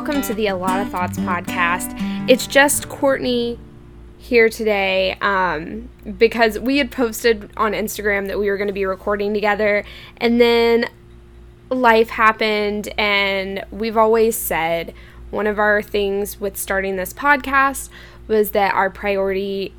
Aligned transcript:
Welcome 0.00 0.22
to 0.22 0.34
the 0.34 0.46
A 0.46 0.56
Lot 0.56 0.80
of 0.80 0.88
Thoughts 0.90 1.18
podcast. 1.18 1.94
It's 2.26 2.46
just 2.46 2.88
Courtney 2.88 3.58
here 4.16 4.48
today 4.48 5.18
um, 5.20 5.90
because 6.16 6.58
we 6.58 6.78
had 6.78 6.90
posted 6.90 7.50
on 7.58 7.72
Instagram 7.72 8.26
that 8.28 8.38
we 8.38 8.48
were 8.48 8.56
going 8.56 8.68
to 8.68 8.72
be 8.72 8.86
recording 8.86 9.34
together, 9.34 9.84
and 10.16 10.40
then 10.40 10.88
life 11.68 12.08
happened, 12.08 12.88
and 12.96 13.62
we've 13.70 13.98
always 13.98 14.36
said 14.36 14.94
one 15.28 15.46
of 15.46 15.58
our 15.58 15.82
things 15.82 16.40
with 16.40 16.56
starting 16.56 16.96
this 16.96 17.12
podcast 17.12 17.90
was 18.26 18.52
that 18.52 18.72
our 18.72 18.88
priority 18.88 19.74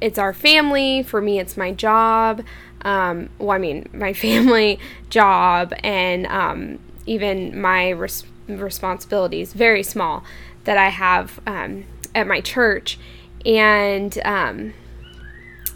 it's 0.00 0.16
our 0.16 0.32
family 0.32 1.02
for 1.02 1.20
me 1.20 1.40
it's 1.40 1.56
my 1.56 1.72
job 1.72 2.40
um, 2.82 3.28
well 3.40 3.50
i 3.50 3.58
mean 3.58 3.88
my 3.92 4.12
family 4.12 4.78
job 5.10 5.74
and 5.82 6.24
um, 6.28 6.78
even 7.06 7.60
my 7.60 7.90
res- 7.90 8.24
responsibilities 8.48 9.52
very 9.52 9.82
small 9.82 10.24
that 10.64 10.76
i 10.76 10.88
have 10.88 11.40
um, 11.46 11.84
at 12.14 12.26
my 12.26 12.40
church 12.40 12.98
and 13.44 14.18
um, 14.24 14.72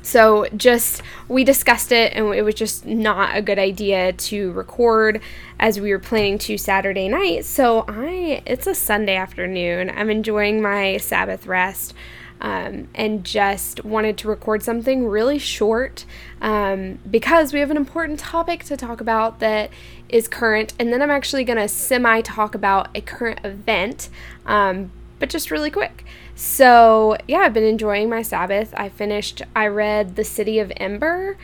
so 0.08 0.46
just 0.56 1.02
we 1.28 1.44
discussed 1.44 1.92
it 1.92 2.14
and 2.14 2.34
it 2.34 2.40
was 2.40 2.54
just 2.54 2.86
not 2.86 3.36
a 3.36 3.42
good 3.42 3.58
idea 3.58 4.14
to 4.14 4.52
record 4.52 5.20
as 5.60 5.78
we 5.78 5.90
were 5.90 5.98
planning 5.98 6.38
to 6.38 6.56
Saturday 6.56 7.08
night. 7.08 7.44
So 7.44 7.84
I 7.86 8.42
it's 8.46 8.66
a 8.66 8.74
Sunday 8.74 9.16
afternoon. 9.16 9.90
I'm 9.90 10.08
enjoying 10.08 10.62
my 10.62 10.96
Sabbath 10.96 11.46
rest. 11.46 11.92
Um, 12.40 12.88
and 12.94 13.24
just 13.24 13.84
wanted 13.84 14.16
to 14.18 14.28
record 14.28 14.62
something 14.62 15.08
really 15.08 15.40
short 15.40 16.04
um, 16.40 17.00
because 17.10 17.52
we 17.52 17.58
have 17.58 17.72
an 17.72 17.76
important 17.76 18.20
topic 18.20 18.62
to 18.64 18.76
talk 18.76 19.00
about 19.00 19.40
that 19.40 19.70
is 20.08 20.28
current. 20.28 20.74
And 20.78 20.92
then 20.92 21.02
I'm 21.02 21.10
actually 21.10 21.44
going 21.44 21.58
to 21.58 21.68
semi 21.68 22.20
talk 22.20 22.54
about 22.54 22.88
a 22.94 23.00
current 23.00 23.40
event, 23.44 24.08
um, 24.46 24.90
but 25.18 25.28
just 25.28 25.50
really 25.50 25.70
quick. 25.70 26.04
So, 26.34 27.16
yeah, 27.26 27.38
I've 27.38 27.54
been 27.54 27.64
enjoying 27.64 28.08
my 28.08 28.22
Sabbath. 28.22 28.72
I 28.76 28.88
finished, 28.88 29.42
I 29.56 29.66
read 29.66 30.16
The 30.16 30.24
City 30.24 30.58
of 30.60 30.72
Ember 30.76 31.36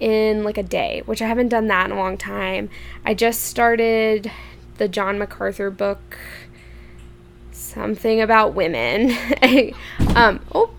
in 0.00 0.42
like 0.42 0.58
a 0.58 0.62
day, 0.62 1.02
which 1.06 1.22
I 1.22 1.28
haven't 1.28 1.48
done 1.48 1.68
that 1.68 1.86
in 1.86 1.96
a 1.96 2.00
long 2.00 2.16
time. 2.16 2.68
I 3.04 3.14
just 3.14 3.42
started 3.44 4.30
the 4.78 4.88
John 4.88 5.18
MacArthur 5.18 5.70
book, 5.70 6.18
something 7.52 8.20
about 8.20 8.54
women. 8.54 9.16
um, 10.16 10.40
oh, 10.54 10.70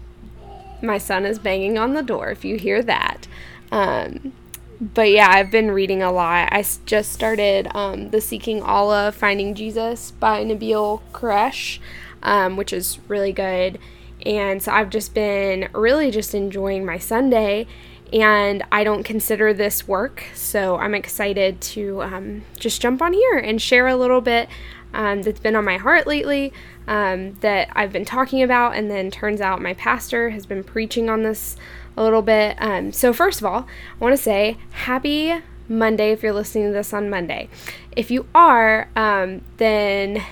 my 0.81 0.97
son 0.97 1.25
is 1.25 1.39
banging 1.39 1.77
on 1.77 1.93
the 1.93 2.03
door 2.03 2.29
if 2.29 2.43
you 2.43 2.57
hear 2.57 2.81
that. 2.83 3.27
Um, 3.71 4.33
but 4.81 5.09
yeah, 5.09 5.29
I've 5.29 5.51
been 5.51 5.71
reading 5.71 6.01
a 6.01 6.11
lot. 6.11 6.49
I 6.51 6.65
just 6.85 7.13
started 7.13 7.69
um, 7.75 8.09
The 8.09 8.19
Seeking 8.19 8.61
Allah 8.63 9.11
Finding 9.11 9.55
Jesus 9.55 10.11
by 10.11 10.43
Nabeel 10.43 11.01
Qureshi 11.13 11.79
um, 12.23 12.57
which 12.57 12.73
is 12.73 12.99
really 13.07 13.33
good. 13.33 13.79
And 14.25 14.61
so 14.61 14.71
I've 14.71 14.89
just 14.89 15.13
been 15.13 15.69
really 15.73 16.11
just 16.11 16.35
enjoying 16.35 16.85
my 16.85 16.97
Sunday, 16.99 17.65
and 18.13 18.63
I 18.71 18.83
don't 18.83 19.03
consider 19.03 19.53
this 19.53 19.87
work. 19.87 20.23
So 20.35 20.77
I'm 20.77 20.93
excited 20.93 21.59
to 21.61 22.03
um, 22.03 22.43
just 22.59 22.81
jump 22.81 23.01
on 23.01 23.13
here 23.13 23.37
and 23.37 23.61
share 23.61 23.87
a 23.87 23.95
little 23.95 24.21
bit 24.21 24.47
um, 24.93 25.21
that's 25.21 25.39
been 25.39 25.55
on 25.55 25.65
my 25.65 25.77
heart 25.77 26.05
lately 26.05 26.53
um, 26.87 27.33
that 27.35 27.69
I've 27.73 27.91
been 27.91 28.05
talking 28.05 28.43
about. 28.43 28.75
And 28.75 28.91
then 28.91 29.09
turns 29.09 29.41
out 29.41 29.61
my 29.61 29.73
pastor 29.73 30.29
has 30.31 30.45
been 30.45 30.63
preaching 30.63 31.09
on 31.09 31.23
this 31.23 31.55
a 31.97 32.03
little 32.03 32.21
bit. 32.21 32.55
Um, 32.59 32.91
so, 32.91 33.13
first 33.13 33.39
of 33.39 33.45
all, 33.45 33.67
I 33.99 34.03
want 34.03 34.15
to 34.15 34.21
say 34.21 34.57
happy 34.71 35.33
Monday 35.67 36.11
if 36.11 36.23
you're 36.23 36.33
listening 36.33 36.65
to 36.67 36.73
this 36.73 36.93
on 36.93 37.09
Monday. 37.09 37.49
If 37.95 38.11
you 38.11 38.27
are, 38.33 38.89
um, 38.95 39.41
then 39.57 40.23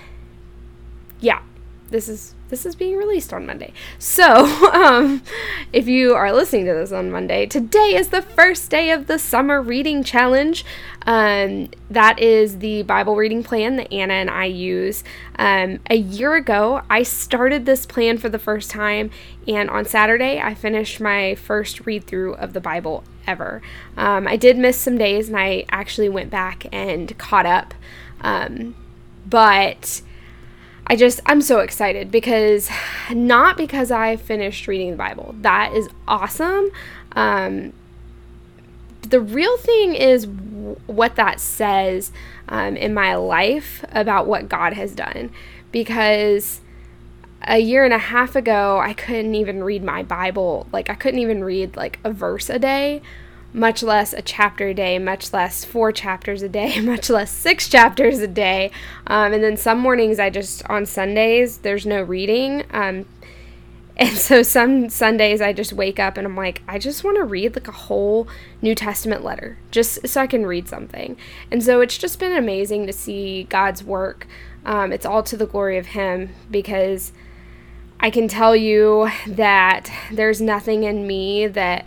yeah, 1.19 1.41
this 1.89 2.07
is 2.07 2.35
this 2.49 2.65
is 2.65 2.75
being 2.75 2.97
released 2.97 3.31
on 3.33 3.45
Monday. 3.45 3.73
So, 3.97 4.45
um, 4.73 5.21
if 5.71 5.87
you 5.87 6.13
are 6.13 6.33
listening 6.33 6.65
to 6.65 6.73
this 6.73 6.91
on 6.91 7.11
Monday, 7.11 7.45
today 7.45 7.95
is 7.95 8.09
the 8.09 8.21
first 8.21 8.69
day 8.69 8.91
of 8.91 9.07
the 9.07 9.19
summer 9.19 9.61
reading 9.61 10.03
challenge. 10.03 10.65
Um, 11.05 11.69
that 11.89 12.19
is 12.19 12.59
the 12.59 12.83
Bible 12.83 13.15
reading 13.15 13.43
plan 13.43 13.77
that 13.77 13.91
Anna 13.91 14.13
and 14.13 14.29
I 14.29 14.45
use. 14.45 15.03
Um, 15.37 15.79
a 15.89 15.95
year 15.95 16.35
ago, 16.35 16.81
I 16.89 17.03
started 17.03 17.65
this 17.65 17.85
plan 17.85 18.17
for 18.17 18.29
the 18.29 18.39
first 18.39 18.69
time, 18.69 19.09
and 19.47 19.69
on 19.69 19.85
Saturday, 19.85 20.39
I 20.39 20.53
finished 20.53 20.99
my 20.99 21.35
first 21.35 21.85
read 21.85 22.05
through 22.05 22.35
of 22.35 22.53
the 22.53 22.61
Bible 22.61 23.03
ever. 23.25 23.61
Um, 23.95 24.27
I 24.27 24.35
did 24.35 24.57
miss 24.57 24.77
some 24.77 24.97
days, 24.97 25.29
and 25.29 25.37
I 25.37 25.65
actually 25.71 26.09
went 26.09 26.29
back 26.29 26.65
and 26.71 27.17
caught 27.17 27.45
up. 27.45 27.73
Um, 28.21 28.75
but 29.25 30.01
I 30.89 30.95
just, 30.95 31.19
I'm 31.27 31.41
so 31.41 31.59
excited 31.59 32.09
because 32.09 32.69
not 33.11 33.57
because 33.57 33.91
I 33.91 34.15
finished 34.15 34.67
reading 34.67 34.91
the 34.91 34.97
Bible. 34.97 35.35
That 35.41 35.73
is 35.73 35.87
awesome. 36.07 36.71
Um, 37.11 37.73
the 39.01 39.19
real 39.19 39.55
thing 39.57 39.93
is 39.93 40.25
what 40.87 41.15
that 41.15 41.39
says 41.39 42.11
um, 42.47 42.75
in 42.75 42.93
my 42.93 43.15
life 43.15 43.85
about 43.91 44.25
what 44.25 44.49
God 44.49 44.73
has 44.73 44.93
done. 44.95 45.31
Because 45.71 46.59
a 47.43 47.59
year 47.59 47.85
and 47.85 47.93
a 47.93 47.99
half 47.99 48.35
ago, 48.35 48.79
I 48.79 48.93
couldn't 48.93 49.35
even 49.35 49.63
read 49.63 49.83
my 49.83 50.01
Bible. 50.01 50.67
Like, 50.71 50.89
I 50.89 50.95
couldn't 50.95 51.19
even 51.19 51.43
read 51.43 51.75
like 51.77 51.99
a 52.03 52.11
verse 52.11 52.49
a 52.49 52.57
day 52.57 53.03
much 53.53 53.81
less 53.81 54.13
a 54.13 54.21
chapter 54.21 54.67
a 54.67 54.73
day, 54.73 54.99
much 54.99 55.33
less 55.33 55.65
four 55.65 55.91
chapters 55.91 56.41
a 56.41 56.49
day, 56.49 56.79
much 56.81 57.09
less 57.09 57.31
six 57.31 57.67
chapters 57.67 58.19
a 58.19 58.27
day. 58.27 58.71
Um, 59.07 59.33
and 59.33 59.43
then 59.43 59.57
some 59.57 59.79
mornings 59.79 60.19
I 60.19 60.29
just, 60.29 60.67
on 60.69 60.85
Sundays, 60.85 61.59
there's 61.59 61.85
no 61.85 62.01
reading. 62.01 62.63
Um, 62.71 63.05
and 63.97 64.17
so 64.17 64.43
some 64.43 64.89
Sundays 64.89 65.41
I 65.41 65.51
just 65.51 65.73
wake 65.73 65.99
up 65.99 66.17
and 66.17 66.25
I'm 66.25 66.37
like, 66.37 66.61
I 66.67 66.79
just 66.79 67.03
want 67.03 67.17
to 67.17 67.23
read 67.23 67.55
like 67.55 67.67
a 67.67 67.73
whole 67.73 68.27
New 68.61 68.75
Testament 68.75 69.23
letter 69.23 69.57
just 69.71 70.07
so 70.07 70.21
I 70.21 70.27
can 70.27 70.45
read 70.45 70.69
something. 70.69 71.17
And 71.51 71.63
so 71.63 71.81
it's 71.81 71.97
just 71.97 72.19
been 72.19 72.35
amazing 72.35 72.87
to 72.87 72.93
see 72.93 73.43
God's 73.43 73.83
work. 73.83 74.27
Um, 74.65 74.93
it's 74.93 75.05
all 75.05 75.23
to 75.23 75.35
the 75.35 75.45
glory 75.45 75.77
of 75.77 75.87
Him 75.87 76.29
because 76.49 77.11
I 77.99 78.09
can 78.09 78.27
tell 78.27 78.55
you 78.55 79.09
that 79.27 79.91
there's 80.11 80.39
nothing 80.39 80.83
in 80.83 81.07
me 81.07 81.47
that. 81.47 81.85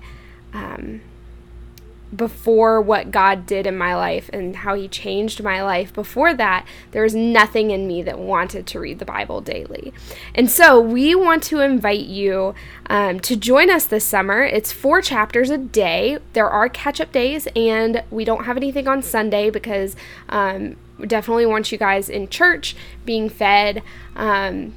Before 2.14 2.80
what 2.80 3.10
God 3.10 3.46
did 3.46 3.66
in 3.66 3.76
my 3.76 3.94
life 3.94 4.28
and 4.32 4.56
how 4.56 4.74
He 4.74 4.88
changed 4.88 5.42
my 5.42 5.62
life, 5.62 5.92
before 5.94 6.34
that, 6.34 6.66
there 6.90 7.02
was 7.02 7.14
nothing 7.14 7.70
in 7.70 7.86
me 7.86 8.02
that 8.02 8.18
wanted 8.18 8.66
to 8.66 8.80
read 8.80 8.98
the 8.98 9.04
Bible 9.04 9.40
daily. 9.40 9.94
And 10.34 10.50
so 10.50 10.78
we 10.80 11.14
want 11.14 11.42
to 11.44 11.60
invite 11.60 12.06
you 12.06 12.54
um, 12.86 13.20
to 13.20 13.36
join 13.36 13.70
us 13.70 13.86
this 13.86 14.04
summer. 14.04 14.42
It's 14.42 14.72
four 14.72 15.00
chapters 15.00 15.48
a 15.50 15.58
day. 15.58 16.18
There 16.34 16.48
are 16.48 16.68
catch 16.68 17.00
up 17.00 17.12
days, 17.12 17.48
and 17.56 18.02
we 18.10 18.24
don't 18.24 18.44
have 18.44 18.56
anything 18.56 18.86
on 18.86 19.02
Sunday 19.02 19.48
because 19.48 19.96
um, 20.28 20.76
we 20.98 21.06
definitely 21.06 21.46
want 21.46 21.72
you 21.72 21.78
guys 21.78 22.08
in 22.08 22.28
church 22.28 22.76
being 23.04 23.28
fed 23.28 23.82
um, 24.16 24.74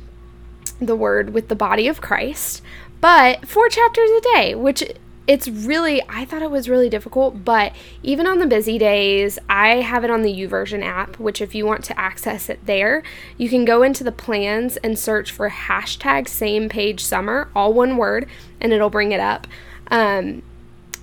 the 0.79 0.95
word 0.95 1.33
with 1.33 1.49
the 1.49 1.55
body 1.55 1.87
of 1.87 2.01
Christ. 2.01 2.61
But 3.01 3.47
four 3.47 3.69
chapters 3.69 4.09
a 4.09 4.21
day, 4.21 4.55
which 4.55 4.83
it's 5.27 5.47
really 5.47 6.01
i 6.07 6.23
thought 6.23 6.41
it 6.41 6.51
was 6.51 6.69
really 6.69 6.89
difficult 6.89 7.43
but 7.43 7.73
even 8.03 8.27
on 8.27 8.39
the 8.39 8.45
busy 8.45 8.77
days 8.77 9.39
i 9.49 9.77
have 9.77 10.03
it 10.03 10.09
on 10.09 10.21
the 10.21 10.33
YouVersion 10.33 10.83
app 10.83 11.17
which 11.19 11.41
if 11.41 11.55
you 11.55 11.65
want 11.65 11.83
to 11.83 11.99
access 11.99 12.49
it 12.49 12.59
there 12.65 13.01
you 13.37 13.49
can 13.49 13.65
go 13.65 13.81
into 13.81 14.03
the 14.03 14.11
plans 14.11 14.77
and 14.77 14.99
search 14.99 15.31
for 15.31 15.49
hashtag 15.49 16.27
same 16.27 16.69
page 16.69 17.03
summer 17.03 17.49
all 17.55 17.73
one 17.73 17.97
word 17.97 18.27
and 18.61 18.73
it'll 18.73 18.89
bring 18.89 19.11
it 19.11 19.19
up. 19.19 19.47
Um, 19.91 20.41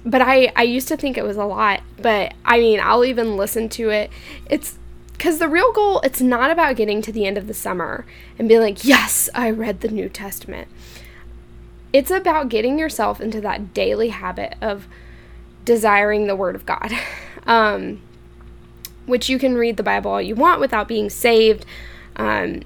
but 0.05 0.21
I, 0.21 0.53
I 0.57 0.65
used 0.65 0.89
to 0.89 0.97
think 0.97 1.17
it 1.17 1.23
was 1.23 1.37
a 1.37 1.45
lot 1.45 1.81
but 2.01 2.35
i 2.45 2.59
mean 2.59 2.81
i'll 2.81 3.05
even 3.05 3.37
listen 3.37 3.69
to 3.71 3.91
it. 3.91 4.11
It's 4.51 4.79
because 5.13 5.39
the 5.39 5.49
real 5.49 5.73
goal 5.73 6.01
it's 6.01 6.21
not 6.21 6.51
about 6.51 6.75
getting 6.77 7.01
to 7.03 7.13
the 7.13 7.27
end 7.27 7.39
of 7.39 7.47
the 7.47 7.55
summer 7.55 8.05
and 8.39 8.49
being 8.49 8.61
like 8.61 8.85
yes 8.85 9.29
i 9.35 9.51
read 9.51 9.81
the 9.81 9.89
new 9.89 10.09
testament 10.09 10.67
it's 11.93 12.11
about 12.11 12.49
getting 12.49 12.79
yourself 12.79 13.21
into 13.21 13.41
that 13.41 13.75
daily 13.75 14.09
habit 14.09 14.55
of 14.61 14.87
desiring 15.65 16.27
the 16.27 16.37
Word 16.37 16.55
of 16.55 16.67
God, 16.67 16.93
um, 17.47 18.01
which 19.07 19.29
you 19.29 19.39
can 19.39 19.55
read 19.55 19.77
the 19.77 19.83
Bible 19.83 20.11
all 20.11 20.23
you 20.23 20.35
want 20.35 20.61
without 20.61 20.89
being 20.89 21.11
saved. 21.11 21.67
Um, 22.17 22.63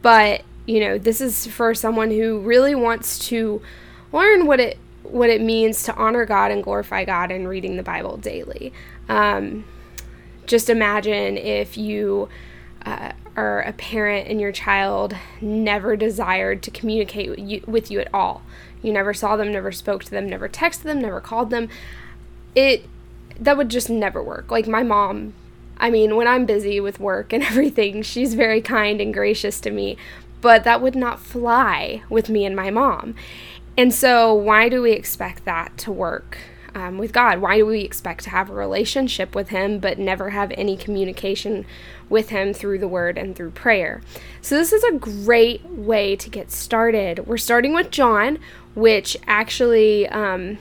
but 0.00 0.42
you 0.66 0.80
know, 0.80 0.98
this 0.98 1.20
is 1.20 1.46
for 1.46 1.74
someone 1.74 2.10
who 2.10 2.38
really 2.40 2.74
wants 2.74 3.18
to 3.28 3.60
learn 4.12 4.46
what 4.46 4.60
it 4.60 4.78
what 5.02 5.28
it 5.28 5.40
means 5.40 5.82
to 5.82 5.94
honor 5.96 6.24
God 6.24 6.50
and 6.50 6.62
glorify 6.62 7.04
God 7.04 7.30
in 7.30 7.48
reading 7.48 7.76
the 7.76 7.82
Bible 7.82 8.16
daily. 8.16 8.72
Um, 9.08 9.64
just 10.46 10.70
imagine 10.70 11.36
if 11.36 11.76
you 11.76 12.28
uh, 12.84 13.12
or 13.36 13.60
a 13.60 13.72
parent 13.72 14.28
and 14.28 14.40
your 14.40 14.52
child 14.52 15.16
never 15.40 15.96
desired 15.96 16.62
to 16.62 16.70
communicate 16.70 17.30
with 17.30 17.38
you, 17.38 17.62
with 17.66 17.90
you 17.90 18.00
at 18.00 18.12
all. 18.12 18.42
You 18.82 18.92
never 18.92 19.14
saw 19.14 19.36
them, 19.36 19.52
never 19.52 19.72
spoke 19.72 20.04
to 20.04 20.10
them, 20.10 20.28
never 20.28 20.48
texted 20.48 20.82
them, 20.82 21.00
never 21.00 21.20
called 21.20 21.50
them. 21.50 21.68
It 22.54 22.86
that 23.38 23.56
would 23.56 23.70
just 23.70 23.88
never 23.88 24.22
work. 24.22 24.50
Like 24.50 24.68
my 24.68 24.82
mom, 24.82 25.34
I 25.78 25.90
mean, 25.90 26.16
when 26.16 26.28
I'm 26.28 26.46
busy 26.46 26.80
with 26.80 27.00
work 27.00 27.32
and 27.32 27.42
everything, 27.42 28.02
she's 28.02 28.34
very 28.34 28.60
kind 28.60 29.00
and 29.00 29.12
gracious 29.12 29.60
to 29.60 29.70
me, 29.70 29.96
but 30.40 30.64
that 30.64 30.82
would 30.82 30.94
not 30.94 31.20
fly 31.20 32.02
with 32.08 32.28
me 32.28 32.44
and 32.44 32.54
my 32.54 32.70
mom. 32.70 33.14
And 33.76 33.94
so, 33.94 34.34
why 34.34 34.68
do 34.68 34.82
we 34.82 34.92
expect 34.92 35.44
that 35.46 35.78
to 35.78 35.92
work 35.92 36.38
um, 36.74 36.98
with 36.98 37.12
God? 37.12 37.40
Why 37.40 37.58
do 37.58 37.66
we 37.66 37.80
expect 37.80 38.24
to 38.24 38.30
have 38.30 38.50
a 38.50 38.54
relationship 38.54 39.34
with 39.34 39.48
Him 39.48 39.78
but 39.78 39.98
never 39.98 40.30
have 40.30 40.52
any 40.56 40.76
communication 40.76 41.66
with 42.08 42.30
Him 42.30 42.52
through 42.52 42.78
the 42.78 42.88
Word 42.88 43.18
and 43.18 43.36
through 43.36 43.50
prayer? 43.50 44.02
So, 44.40 44.56
this 44.56 44.72
is 44.72 44.82
a 44.84 44.92
great 44.92 45.64
way 45.66 46.16
to 46.16 46.30
get 46.30 46.50
started. 46.50 47.26
We're 47.26 47.36
starting 47.36 47.74
with 47.74 47.90
John, 47.90 48.38
which 48.74 49.16
actually, 49.26 50.08
um, 50.08 50.58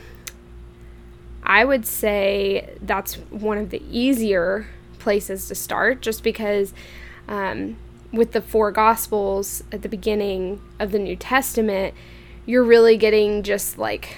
I 1.44 1.66
would 1.66 1.86
say 1.86 2.76
that's 2.82 3.16
one 3.16 3.58
of 3.58 3.70
the 3.70 3.82
easier 3.90 4.68
places 5.00 5.48
to 5.48 5.56
start 5.56 6.02
just 6.02 6.24
because. 6.24 6.74
Um, 7.28 7.78
with 8.14 8.34
the 8.34 8.42
four 8.42 8.72
gospels 8.72 9.64
at 9.72 9.84
the 9.84 9.88
beginning 9.88 10.62
of 10.80 10.92
the 10.92 11.00
New 11.00 11.16
Testament, 11.16 11.94
you're 12.46 12.64
really 12.64 12.98
getting 12.98 13.44
just 13.44 13.78
like 13.78 14.18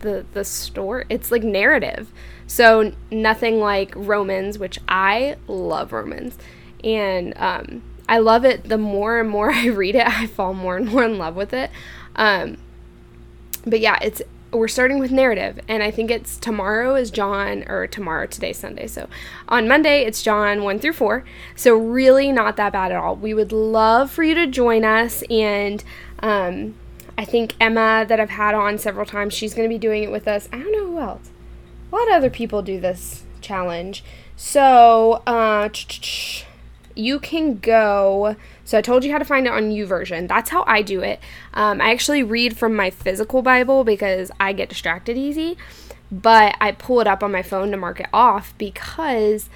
the 0.00 0.26
the 0.32 0.44
story. 0.44 1.04
It's 1.08 1.30
like 1.30 1.42
narrative. 1.42 2.12
So 2.46 2.92
nothing 3.10 3.58
like 3.58 3.92
Romans, 3.96 4.58
which 4.58 4.78
I 4.88 5.36
love 5.48 5.92
Romans, 5.92 6.38
and 6.84 7.32
um, 7.36 7.82
I 8.08 8.18
love 8.18 8.44
it. 8.44 8.68
The 8.68 8.78
more 8.78 9.20
and 9.20 9.28
more 9.28 9.50
I 9.52 9.66
read 9.66 9.94
it, 9.94 10.06
I 10.06 10.26
fall 10.26 10.54
more 10.54 10.76
and 10.76 10.88
more 10.88 11.04
in 11.04 11.18
love 11.18 11.36
with 11.36 11.52
it. 11.52 11.70
Um, 12.14 12.58
but 13.64 13.80
yeah, 13.80 13.98
it's 14.00 14.22
we're 14.52 14.68
starting 14.68 14.98
with 14.98 15.10
narrative 15.10 15.58
and 15.68 15.82
i 15.82 15.90
think 15.90 16.10
it's 16.10 16.36
tomorrow 16.36 16.94
is 16.94 17.10
john 17.10 17.64
or 17.68 17.86
tomorrow 17.86 18.26
today's 18.26 18.56
sunday 18.56 18.86
so 18.86 19.08
on 19.48 19.66
monday 19.66 20.04
it's 20.04 20.22
john 20.22 20.62
1 20.62 20.78
through 20.78 20.92
4 20.92 21.24
so 21.54 21.74
really 21.74 22.30
not 22.32 22.56
that 22.56 22.72
bad 22.72 22.92
at 22.92 22.98
all 22.98 23.16
we 23.16 23.34
would 23.34 23.52
love 23.52 24.10
for 24.10 24.22
you 24.22 24.34
to 24.34 24.46
join 24.46 24.84
us 24.84 25.22
and 25.28 25.82
um, 26.20 26.74
i 27.18 27.24
think 27.24 27.54
emma 27.60 28.04
that 28.08 28.20
i've 28.20 28.30
had 28.30 28.54
on 28.54 28.78
several 28.78 29.06
times 29.06 29.34
she's 29.34 29.54
going 29.54 29.68
to 29.68 29.72
be 29.72 29.78
doing 29.78 30.02
it 30.02 30.10
with 30.10 30.26
us 30.28 30.48
i 30.52 30.58
don't 30.58 30.72
know 30.72 30.86
who 30.86 30.98
else 30.98 31.30
a 31.90 31.94
lot 31.94 32.08
of 32.08 32.14
other 32.14 32.30
people 32.30 32.62
do 32.62 32.80
this 32.80 33.24
challenge 33.40 34.02
so 34.36 35.22
uh, 35.26 35.68
you 36.94 37.18
can 37.18 37.58
go 37.58 38.36
so 38.66 38.76
I 38.76 38.82
told 38.82 39.04
you 39.04 39.12
how 39.12 39.18
to 39.18 39.24
find 39.24 39.46
it 39.46 39.52
on 39.52 39.84
version. 39.86 40.26
That's 40.26 40.50
how 40.50 40.64
I 40.66 40.82
do 40.82 41.00
it. 41.00 41.20
Um, 41.54 41.80
I 41.80 41.92
actually 41.92 42.24
read 42.24 42.58
from 42.58 42.74
my 42.74 42.90
physical 42.90 43.40
Bible 43.40 43.84
because 43.84 44.32
I 44.40 44.52
get 44.52 44.68
distracted 44.68 45.16
easy, 45.16 45.56
but 46.10 46.56
I 46.60 46.72
pull 46.72 47.00
it 47.00 47.06
up 47.06 47.22
on 47.22 47.30
my 47.30 47.42
phone 47.42 47.70
to 47.70 47.76
mark 47.76 48.00
it 48.00 48.08
off 48.12 48.54
because 48.58 49.48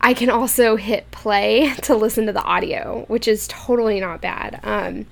I 0.00 0.12
can 0.12 0.28
also 0.28 0.74
hit 0.74 1.08
play 1.12 1.72
to 1.82 1.94
listen 1.94 2.26
to 2.26 2.32
the 2.32 2.42
audio, 2.42 3.04
which 3.06 3.28
is 3.28 3.46
totally 3.46 4.00
not 4.00 4.20
bad. 4.20 4.58
Um, 4.64 5.06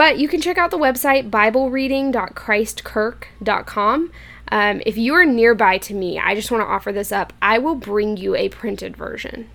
but 0.00 0.18
you 0.18 0.28
can 0.28 0.40
check 0.40 0.56
out 0.56 0.70
the 0.70 0.78
website 0.78 1.28
biblereading.christkirk.com. 1.28 4.12
Um, 4.50 4.80
if 4.86 4.96
you 4.96 5.12
are 5.12 5.26
nearby 5.26 5.76
to 5.76 5.92
me, 5.92 6.18
I 6.18 6.34
just 6.34 6.50
want 6.50 6.62
to 6.62 6.66
offer 6.66 6.90
this 6.90 7.12
up. 7.12 7.34
I 7.42 7.58
will 7.58 7.74
bring 7.74 8.16
you 8.16 8.34
a 8.34 8.48
printed 8.48 8.96
version. 8.96 9.50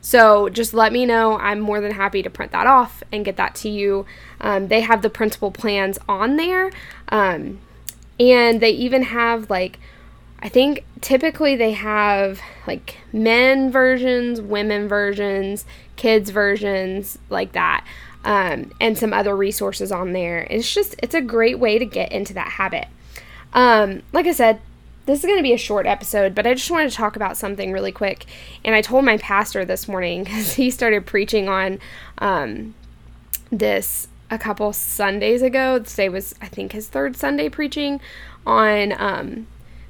So 0.00 0.48
just 0.48 0.72
let 0.72 0.92
me 0.92 1.04
know. 1.04 1.36
I'm 1.36 1.58
more 1.58 1.80
than 1.80 1.94
happy 1.94 2.22
to 2.22 2.30
print 2.30 2.52
that 2.52 2.68
off 2.68 3.02
and 3.10 3.24
get 3.24 3.36
that 3.38 3.56
to 3.56 3.68
you. 3.68 4.06
Um, 4.40 4.68
they 4.68 4.82
have 4.82 5.02
the 5.02 5.10
printable 5.10 5.50
plans 5.50 5.98
on 6.08 6.36
there. 6.36 6.70
Um, 7.08 7.58
and 8.20 8.60
they 8.60 8.70
even 8.70 9.02
have 9.02 9.50
like, 9.50 9.80
I 10.38 10.48
think 10.48 10.84
typically 11.00 11.56
they 11.56 11.72
have 11.72 12.40
like 12.68 12.98
men 13.12 13.72
versions, 13.72 14.40
women 14.40 14.86
versions, 14.86 15.64
kids 15.96 16.30
versions, 16.30 17.18
like 17.30 17.50
that. 17.50 17.84
Um, 18.24 18.70
and 18.80 18.96
some 18.96 19.12
other 19.12 19.36
resources 19.36 19.90
on 19.90 20.12
there. 20.12 20.46
It's 20.48 20.72
just, 20.72 20.94
it's 21.02 21.14
a 21.14 21.20
great 21.20 21.58
way 21.58 21.78
to 21.78 21.84
get 21.84 22.12
into 22.12 22.32
that 22.34 22.46
habit. 22.46 22.86
Um, 23.52 24.02
like 24.12 24.26
I 24.26 24.32
said, 24.32 24.60
this 25.06 25.18
is 25.18 25.24
going 25.24 25.38
to 25.38 25.42
be 25.42 25.52
a 25.52 25.58
short 25.58 25.86
episode, 25.86 26.34
but 26.34 26.46
I 26.46 26.54
just 26.54 26.70
wanted 26.70 26.90
to 26.90 26.96
talk 26.96 27.16
about 27.16 27.36
something 27.36 27.72
really 27.72 27.92
quick. 27.92 28.26
And 28.64 28.74
I 28.74 28.82
told 28.82 29.04
my 29.04 29.16
pastor 29.18 29.64
this 29.64 29.88
morning 29.88 30.24
because 30.24 30.54
he 30.54 30.70
started 30.70 31.06
preaching 31.06 31.48
on 31.48 31.80
um, 32.18 32.74
this 33.50 34.08
a 34.30 34.38
couple 34.38 34.72
Sundays 34.72 35.42
ago. 35.42 35.78
Today 35.80 36.08
was, 36.08 36.34
I 36.40 36.48
think, 36.48 36.72
his 36.72 36.88
third 36.88 37.16
Sunday 37.16 37.48
preaching 37.48 38.00
on 38.46 38.92
um, 38.92 39.46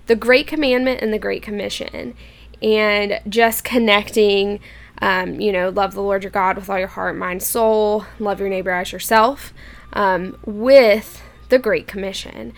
the 0.07 0.17
Great 0.17 0.47
Commandment 0.47 1.01
and 1.01 1.13
the 1.13 1.19
Great 1.19 1.43
Commission 1.43 2.15
and 2.61 3.21
just 3.29 3.65
connecting. 3.65 4.61
Um, 5.03 5.41
you 5.41 5.51
know, 5.51 5.69
love 5.69 5.95
the 5.95 6.01
Lord 6.01 6.23
your 6.23 6.31
God 6.31 6.55
with 6.55 6.71
all 6.71 6.79
your 6.79 6.87
heart, 6.87 7.17
mind, 7.17 7.43
soul, 7.43 8.07
love 8.21 8.39
your 8.39 8.49
neighbor 8.49 8.71
as 8.71 8.93
yourself, 8.93 9.53
um, 9.93 10.39
with 10.47 11.21
the 11.49 11.59
Great 11.59 11.89
Commission. 11.89 12.55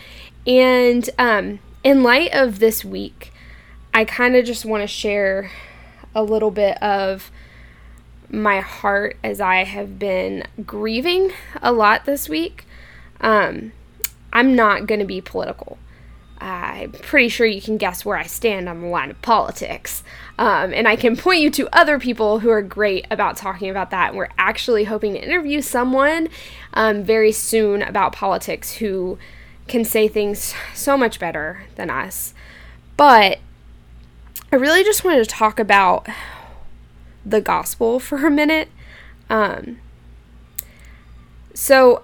And 0.46 1.08
um, 1.18 1.60
in 1.82 2.02
light 2.02 2.34
of 2.34 2.58
this 2.58 2.84
week, 2.84 3.32
I 3.94 4.04
kind 4.04 4.36
of 4.36 4.44
just 4.44 4.66
want 4.66 4.82
to 4.82 4.86
share 4.86 5.50
a 6.14 6.22
little 6.22 6.50
bit 6.50 6.80
of 6.82 7.30
my 8.28 8.60
heart 8.60 9.16
as 9.24 9.40
I 9.40 9.64
have 9.64 9.98
been 9.98 10.44
grieving 10.66 11.32
a 11.62 11.72
lot 11.72 12.04
this 12.04 12.28
week. 12.28 12.66
Um, 13.22 13.72
I'm 14.34 14.54
not 14.54 14.86
going 14.86 15.00
to 15.00 15.06
be 15.06 15.22
political. 15.22 15.78
I'm 16.44 16.92
pretty 16.92 17.30
sure 17.30 17.46
you 17.46 17.62
can 17.62 17.78
guess 17.78 18.04
where 18.04 18.18
I 18.18 18.24
stand 18.26 18.68
on 18.68 18.82
the 18.82 18.86
line 18.86 19.10
of 19.10 19.22
politics. 19.22 20.02
Um, 20.38 20.74
and 20.74 20.86
I 20.86 20.94
can 20.94 21.16
point 21.16 21.40
you 21.40 21.50
to 21.52 21.74
other 21.74 21.98
people 21.98 22.40
who 22.40 22.50
are 22.50 22.60
great 22.60 23.06
about 23.10 23.38
talking 23.38 23.70
about 23.70 23.90
that. 23.90 24.08
And 24.10 24.18
we're 24.18 24.28
actually 24.36 24.84
hoping 24.84 25.14
to 25.14 25.22
interview 25.22 25.62
someone 25.62 26.28
um, 26.74 27.02
very 27.02 27.32
soon 27.32 27.80
about 27.80 28.12
politics 28.12 28.74
who 28.74 29.18
can 29.68 29.86
say 29.86 30.06
things 30.06 30.54
so 30.74 30.98
much 30.98 31.18
better 31.18 31.62
than 31.76 31.88
us. 31.88 32.34
But 32.98 33.38
I 34.52 34.56
really 34.56 34.84
just 34.84 35.02
wanted 35.02 35.24
to 35.24 35.30
talk 35.30 35.58
about 35.58 36.06
the 37.24 37.40
gospel 37.40 37.98
for 37.98 38.26
a 38.26 38.30
minute. 38.30 38.68
Um, 39.30 39.78
so 41.54 42.02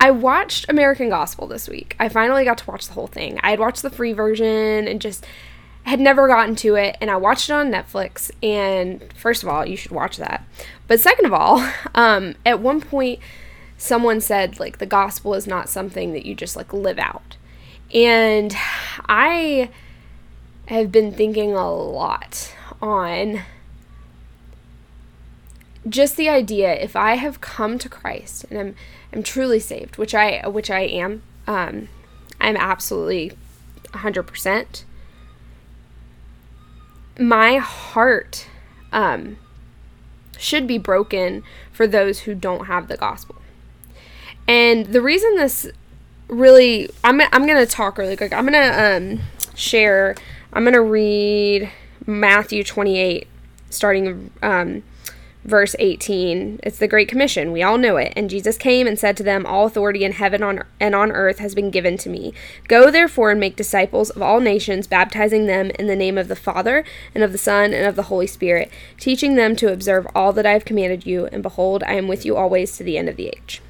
I 0.00 0.10
watched 0.10 0.64
American 0.70 1.10
Gospel 1.10 1.46
this 1.46 1.68
week. 1.68 1.94
I 2.00 2.08
finally 2.08 2.44
got 2.44 2.58
to 2.58 2.70
watch 2.70 2.86
the 2.86 2.94
whole 2.94 3.06
thing. 3.06 3.38
I 3.42 3.50
had 3.50 3.60
watched 3.60 3.82
the 3.82 3.90
free 3.90 4.14
version 4.14 4.88
and 4.88 5.00
just 5.00 5.26
had 5.82 6.00
never 6.00 6.26
gotten 6.26 6.56
to 6.56 6.74
it 6.74 6.96
and 7.00 7.10
I 7.10 7.16
watched 7.16 7.50
it 7.50 7.52
on 7.52 7.70
Netflix 7.70 8.30
and 8.42 9.12
first 9.12 9.42
of 9.42 9.48
all, 9.48 9.66
you 9.66 9.76
should 9.76 9.90
watch 9.92 10.16
that. 10.16 10.44
But 10.86 11.00
second 11.00 11.26
of 11.26 11.34
all, 11.34 11.70
um, 11.94 12.34
at 12.46 12.60
one 12.60 12.80
point 12.80 13.20
someone 13.76 14.20
said 14.20 14.58
like 14.58 14.78
the 14.78 14.86
gospel 14.86 15.34
is 15.34 15.46
not 15.46 15.68
something 15.68 16.12
that 16.12 16.24
you 16.24 16.34
just 16.34 16.56
like 16.56 16.72
live 16.72 16.98
out. 16.98 17.36
And 17.92 18.54
I 19.06 19.70
have 20.66 20.90
been 20.90 21.12
thinking 21.12 21.52
a 21.52 21.70
lot 21.70 22.54
on 22.80 23.42
just 25.88 26.16
the 26.16 26.28
idea 26.28 26.72
if 26.74 26.94
I 26.94 27.16
have 27.16 27.40
come 27.40 27.78
to 27.78 27.88
Christ 27.88 28.44
and 28.50 28.58
I'm 28.58 28.74
I'm 29.12 29.22
truly 29.22 29.60
saved, 29.60 29.96
which 29.96 30.14
I 30.14 30.46
which 30.48 30.70
I 30.70 30.80
am. 30.80 31.22
Um, 31.46 31.88
I'm 32.40 32.56
absolutely 32.56 33.32
100%. 33.88 34.84
My 37.18 37.56
heart 37.56 38.46
um, 38.92 39.36
should 40.38 40.66
be 40.66 40.78
broken 40.78 41.42
for 41.72 41.86
those 41.86 42.20
who 42.20 42.34
don't 42.34 42.66
have 42.66 42.88
the 42.88 42.96
gospel. 42.96 43.36
And 44.48 44.86
the 44.86 45.02
reason 45.02 45.36
this 45.36 45.66
really 46.28 46.88
I'm 47.04 47.20
I'm 47.20 47.46
going 47.46 47.64
to 47.64 47.66
talk 47.66 47.98
really 47.98 48.16
quick. 48.16 48.32
I'm 48.32 48.46
going 48.46 48.52
to 48.52 48.96
um 48.96 49.20
share 49.54 50.14
I'm 50.52 50.62
going 50.64 50.74
to 50.74 50.82
read 50.82 51.70
Matthew 52.06 52.64
28 52.64 53.26
starting 53.70 54.30
um 54.42 54.82
verse 55.50 55.76
18 55.78 56.60
it's 56.62 56.78
the 56.78 56.88
great 56.88 57.08
commission. 57.08 57.52
We 57.52 57.62
all 57.62 57.76
know 57.76 57.96
it. 57.96 58.12
And 58.16 58.30
jesus 58.30 58.56
came 58.56 58.86
and 58.86 58.98
said 58.98 59.16
to 59.18 59.22
them 59.22 59.44
all 59.44 59.66
authority 59.66 60.04
in 60.04 60.12
heaven 60.12 60.42
on, 60.42 60.62
and 60.78 60.94
on 60.94 61.12
earth 61.12 61.38
has 61.38 61.54
been 61.54 61.70
given 61.70 61.98
to 61.98 62.08
me. 62.08 62.32
Go 62.68 62.90
therefore 62.90 63.30
and 63.30 63.40
make 63.40 63.56
disciples 63.56 64.10
of 64.10 64.22
all 64.22 64.40
nations 64.40 64.86
baptizing 64.86 65.46
them 65.46 65.70
in 65.78 65.86
the 65.86 65.96
name 65.96 66.16
of 66.16 66.28
the 66.28 66.36
father 66.36 66.84
and 67.14 67.22
of 67.22 67.32
the 67.32 67.38
son 67.38 67.74
and 67.74 67.86
of 67.86 67.96
the 67.96 68.04
holy 68.04 68.26
spirit 68.26 68.70
teaching 68.98 69.34
them 69.34 69.56
to 69.56 69.72
observe 69.72 70.06
all 70.14 70.32
that 70.32 70.46
i 70.46 70.52
have 70.52 70.64
commanded 70.64 71.04
you. 71.04 71.26
And 71.26 71.42
behold 71.42 71.82
i 71.84 71.94
am 71.94 72.08
with 72.08 72.24
you 72.24 72.36
always 72.36 72.76
to 72.76 72.84
the 72.84 72.96
end 72.96 73.08
of 73.08 73.16
the 73.16 73.28
age. 73.28 73.60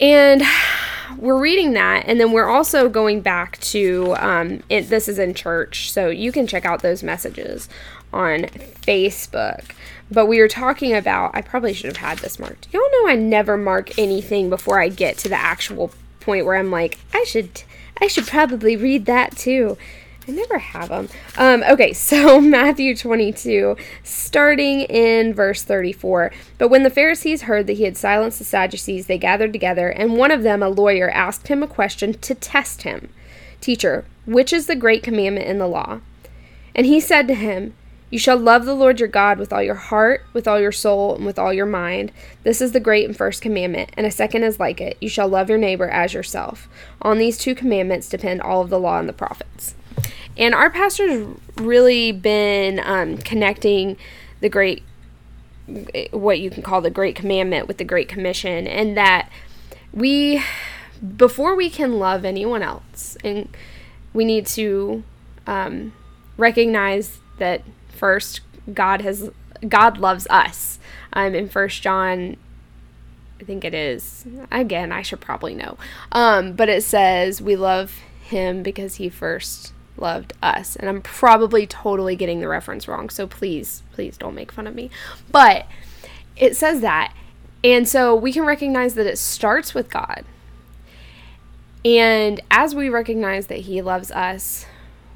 And 0.00 0.42
we're 1.18 1.40
reading 1.40 1.72
that, 1.72 2.04
and 2.06 2.20
then 2.20 2.32
we're 2.32 2.48
also 2.48 2.88
going 2.88 3.20
back 3.20 3.58
to 3.58 4.14
um, 4.18 4.62
it, 4.68 4.88
this 4.88 5.08
is 5.08 5.18
in 5.18 5.34
church, 5.34 5.90
so 5.92 6.08
you 6.08 6.32
can 6.32 6.46
check 6.46 6.64
out 6.64 6.82
those 6.82 7.02
messages 7.02 7.68
on 8.12 8.44
Facebook. 8.82 9.64
But 10.10 10.26
we 10.26 10.40
were 10.40 10.48
talking 10.48 10.94
about, 10.94 11.30
I 11.34 11.42
probably 11.42 11.72
should 11.72 11.86
have 11.86 11.96
had 11.96 12.18
this 12.18 12.38
marked. 12.38 12.68
Y'all 12.72 12.82
know 12.92 13.08
I 13.08 13.16
never 13.16 13.56
mark 13.56 13.98
anything 13.98 14.50
before 14.50 14.80
I 14.80 14.88
get 14.88 15.18
to 15.18 15.28
the 15.28 15.36
actual 15.36 15.92
point 16.18 16.46
where 16.46 16.56
I'm 16.56 16.70
like, 16.70 16.98
I 17.14 17.24
should, 17.24 17.62
I 18.00 18.08
should 18.08 18.26
probably 18.26 18.76
read 18.76 19.06
that 19.06 19.36
too. 19.36 19.78
I 20.28 20.32
never 20.32 20.58
have 20.58 20.88
them. 20.88 21.08
Um, 21.36 21.62
okay, 21.68 21.92
so 21.94 22.40
Matthew 22.40 22.96
22, 22.96 23.76
starting 24.02 24.82
in 24.82 25.34
verse 25.34 25.62
34. 25.62 26.30
But 26.58 26.68
when 26.68 26.82
the 26.82 26.90
Pharisees 26.90 27.42
heard 27.42 27.66
that 27.66 27.74
he 27.74 27.84
had 27.84 27.96
silenced 27.96 28.38
the 28.38 28.44
Sadducees, 28.44 29.06
they 29.06 29.18
gathered 29.18 29.52
together, 29.52 29.88
and 29.88 30.16
one 30.16 30.30
of 30.30 30.42
them, 30.42 30.62
a 30.62 30.68
lawyer, 30.68 31.10
asked 31.10 31.48
him 31.48 31.62
a 31.62 31.68
question 31.68 32.14
to 32.14 32.34
test 32.34 32.82
him 32.82 33.10
Teacher, 33.60 34.06
which 34.24 34.52
is 34.52 34.66
the 34.66 34.76
great 34.76 35.02
commandment 35.02 35.46
in 35.46 35.58
the 35.58 35.66
law? 35.66 36.00
And 36.74 36.86
he 36.86 36.98
said 36.98 37.28
to 37.28 37.34
him, 37.34 37.74
you 38.10 38.18
shall 38.18 38.36
love 38.36 38.64
the 38.64 38.74
Lord 38.74 38.98
your 38.98 39.08
God 39.08 39.38
with 39.38 39.52
all 39.52 39.62
your 39.62 39.76
heart, 39.76 40.24
with 40.32 40.48
all 40.48 40.60
your 40.60 40.72
soul, 40.72 41.14
and 41.14 41.24
with 41.24 41.38
all 41.38 41.52
your 41.52 41.66
mind. 41.66 42.10
This 42.42 42.60
is 42.60 42.72
the 42.72 42.80
great 42.80 43.06
and 43.06 43.16
first 43.16 43.40
commandment, 43.40 43.90
and 43.96 44.04
a 44.04 44.10
second 44.10 44.42
is 44.42 44.58
like 44.58 44.80
it. 44.80 44.96
You 45.00 45.08
shall 45.08 45.28
love 45.28 45.48
your 45.48 45.58
neighbor 45.58 45.88
as 45.88 46.12
yourself. 46.12 46.68
On 47.00 47.18
these 47.18 47.38
two 47.38 47.54
commandments 47.54 48.08
depend 48.08 48.42
all 48.42 48.62
of 48.62 48.70
the 48.70 48.80
law 48.80 48.98
and 48.98 49.08
the 49.08 49.12
prophets. 49.12 49.74
And 50.36 50.54
our 50.54 50.70
pastor's 50.70 51.26
really 51.56 52.10
been 52.10 52.80
um, 52.80 53.18
connecting 53.18 53.96
the 54.40 54.48
great, 54.48 54.82
what 56.10 56.40
you 56.40 56.50
can 56.50 56.62
call 56.62 56.80
the 56.80 56.90
great 56.90 57.14
commandment 57.14 57.68
with 57.68 57.78
the 57.78 57.84
great 57.84 58.08
commission, 58.08 58.66
and 58.66 58.96
that 58.96 59.30
we, 59.92 60.42
before 61.16 61.54
we 61.54 61.70
can 61.70 61.98
love 61.98 62.24
anyone 62.24 62.62
else, 62.62 63.16
and 63.22 63.48
we 64.12 64.24
need 64.24 64.46
to 64.46 65.04
um, 65.46 65.92
recognize 66.36 67.18
that 67.38 67.62
first 68.00 68.40
God 68.72 69.02
has 69.02 69.30
God 69.68 69.98
loves 69.98 70.26
us. 70.30 70.78
Um, 71.12 71.34
in 71.34 71.48
First 71.48 71.82
John, 71.82 72.36
I 73.40 73.44
think 73.44 73.64
it 73.64 73.74
is. 73.74 74.24
Again, 74.50 74.90
I 74.90 75.02
should 75.02 75.20
probably 75.20 75.54
know. 75.54 75.76
Um, 76.10 76.54
but 76.54 76.68
it 76.68 76.82
says 76.82 77.42
we 77.42 77.56
love 77.56 77.98
Him 78.22 78.62
because 78.62 78.96
He 78.96 79.08
first 79.08 79.72
loved 79.96 80.32
us, 80.42 80.76
and 80.76 80.88
I'm 80.88 81.02
probably 81.02 81.66
totally 81.66 82.16
getting 82.16 82.40
the 82.40 82.48
reference 82.48 82.88
wrong. 82.88 83.10
So 83.10 83.26
please, 83.26 83.82
please 83.92 84.16
don't 84.16 84.34
make 84.34 84.50
fun 84.50 84.66
of 84.66 84.74
me. 84.74 84.90
But 85.30 85.66
it 86.36 86.56
says 86.56 86.80
that, 86.80 87.12
and 87.62 87.86
so 87.86 88.14
we 88.14 88.32
can 88.32 88.46
recognize 88.46 88.94
that 88.94 89.06
it 89.06 89.18
starts 89.18 89.74
with 89.74 89.90
God. 89.90 90.24
And 91.84 92.40
as 92.50 92.74
we 92.74 92.88
recognize 92.88 93.48
that 93.48 93.60
He 93.60 93.82
loves 93.82 94.10
us, 94.10 94.64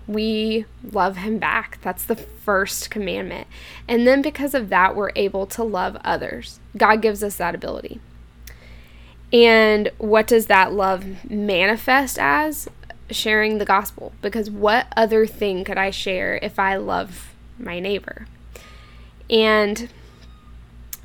we 0.07 0.67
love 0.83 1.19
him 1.19 1.39
back. 1.39 1.79
That's 1.83 2.05
the 2.05 2.17
first 2.17 2.91
commandment. 2.91 3.47
And 3.89 4.07
then 4.07 4.23
because 4.23 4.55
of 4.55 4.69
that, 4.69 4.95
we're 4.95 5.13
able 5.17 5.47
to 5.47 5.63
love 5.63 5.97
others. 6.05 6.61
God 6.77 7.01
gives 7.01 7.23
us 7.23 7.37
that 7.37 7.55
ability. 7.55 8.01
And 9.33 9.91
what 9.99 10.27
does 10.27 10.47
that 10.47 10.73
love 10.73 11.29
manifest 11.29 12.19
as? 12.19 12.69
Sharing 13.11 13.59
the 13.59 13.65
gospel. 13.65 14.13
Because 14.23 14.51
what 14.51 14.87
other 14.97 15.27
thing 15.27 15.65
could 15.65 15.79
I 15.79 15.91
share 15.91 16.39
if 16.43 16.59
I 16.59 16.77
love 16.77 17.35
my 17.59 17.81
neighbor? 17.81 18.27
And 19.31 19.89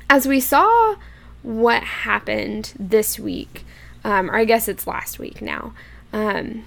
as 0.08 0.26
we 0.26 0.40
saw 0.40 0.96
what 1.42 1.82
happened 1.82 2.74
this 2.78 3.18
week, 3.18 3.64
um, 4.04 4.30
or 4.30 4.36
I 4.36 4.44
guess 4.44 4.68
it's 4.68 4.86
last 4.86 5.18
week 5.18 5.40
now. 5.40 5.72
Um, 6.12 6.64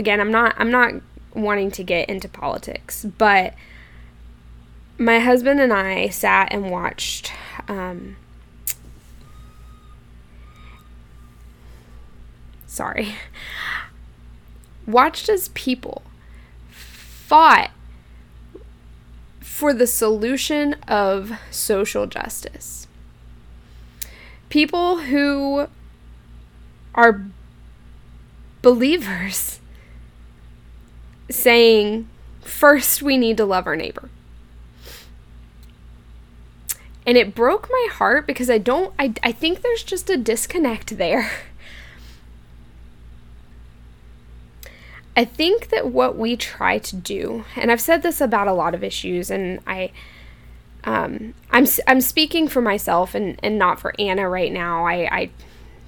again, 0.00 0.18
I'm 0.18 0.32
not 0.32 0.54
I'm 0.58 0.70
not 0.70 0.94
wanting 1.34 1.70
to 1.72 1.84
get 1.84 2.08
into 2.08 2.28
politics, 2.28 3.04
but 3.04 3.54
my 4.98 5.20
husband 5.20 5.60
and 5.60 5.72
I 5.72 6.08
sat 6.08 6.52
and 6.52 6.70
watched 6.70 7.32
um, 7.68 8.16
sorry 12.66 13.14
watched 14.86 15.28
as 15.28 15.48
people 15.50 16.02
fought 16.70 17.70
for 19.40 19.72
the 19.74 19.86
solution 19.86 20.74
of 20.88 21.32
social 21.50 22.06
justice. 22.06 22.88
People 24.48 25.00
who 25.00 25.68
are 26.94 27.26
believers 28.62 29.59
saying, 31.30 32.08
first, 32.40 33.02
we 33.02 33.16
need 33.16 33.36
to 33.36 33.44
love 33.44 33.66
our 33.66 33.76
neighbor. 33.76 34.10
And 37.06 37.16
it 37.16 37.34
broke 37.34 37.68
my 37.70 37.88
heart 37.92 38.26
because 38.26 38.50
I 38.50 38.58
don't, 38.58 38.92
I, 38.98 39.14
I 39.22 39.32
think 39.32 39.62
there's 39.62 39.82
just 39.82 40.10
a 40.10 40.16
disconnect 40.16 40.98
there. 40.98 41.30
I 45.16 45.24
think 45.24 45.70
that 45.70 45.88
what 45.88 46.16
we 46.16 46.36
try 46.36 46.78
to 46.78 46.96
do, 46.96 47.44
and 47.56 47.70
I've 47.70 47.80
said 47.80 48.02
this 48.02 48.20
about 48.20 48.46
a 48.48 48.52
lot 48.52 48.74
of 48.74 48.84
issues, 48.84 49.30
and 49.30 49.60
I, 49.66 49.90
um, 50.84 51.34
I'm 51.50 51.66
I'm 51.86 52.00
speaking 52.00 52.48
for 52.48 52.62
myself 52.62 53.14
and 53.14 53.38
and 53.42 53.58
not 53.58 53.80
for 53.80 53.92
Anna 53.98 54.28
right 54.28 54.52
now. 54.52 54.86
I, 54.86 54.94
I 55.14 55.30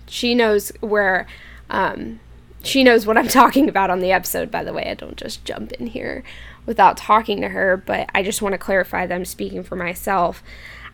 she 0.07 0.35
knows 0.35 0.71
where 0.81 1.27
um, 1.71 2.21
she 2.63 2.85
knows 2.85 3.07
what 3.07 3.19
I'm 3.19 3.29
talking 3.29 3.69
about 3.69 3.91
on 3.91 4.01
the 4.01 4.13
episode, 4.13 4.51
by 4.51 4.65
the 4.65 4.73
way. 4.73 4.85
I 4.91 4.95
don't 4.95 5.17
just 5.17 5.45
jump 5.45 5.73
in 5.73 5.89
here 5.89 6.23
without 6.67 6.97
talking 6.97 7.41
to 7.41 7.49
her, 7.49 7.77
but 7.77 8.09
I 8.15 8.23
just 8.23 8.43
want 8.43 8.53
to 8.53 8.59
clarify 8.59 9.07
that 9.07 9.15
I'm 9.15 9.25
speaking 9.25 9.63
for 9.63 9.77
myself. 9.77 10.43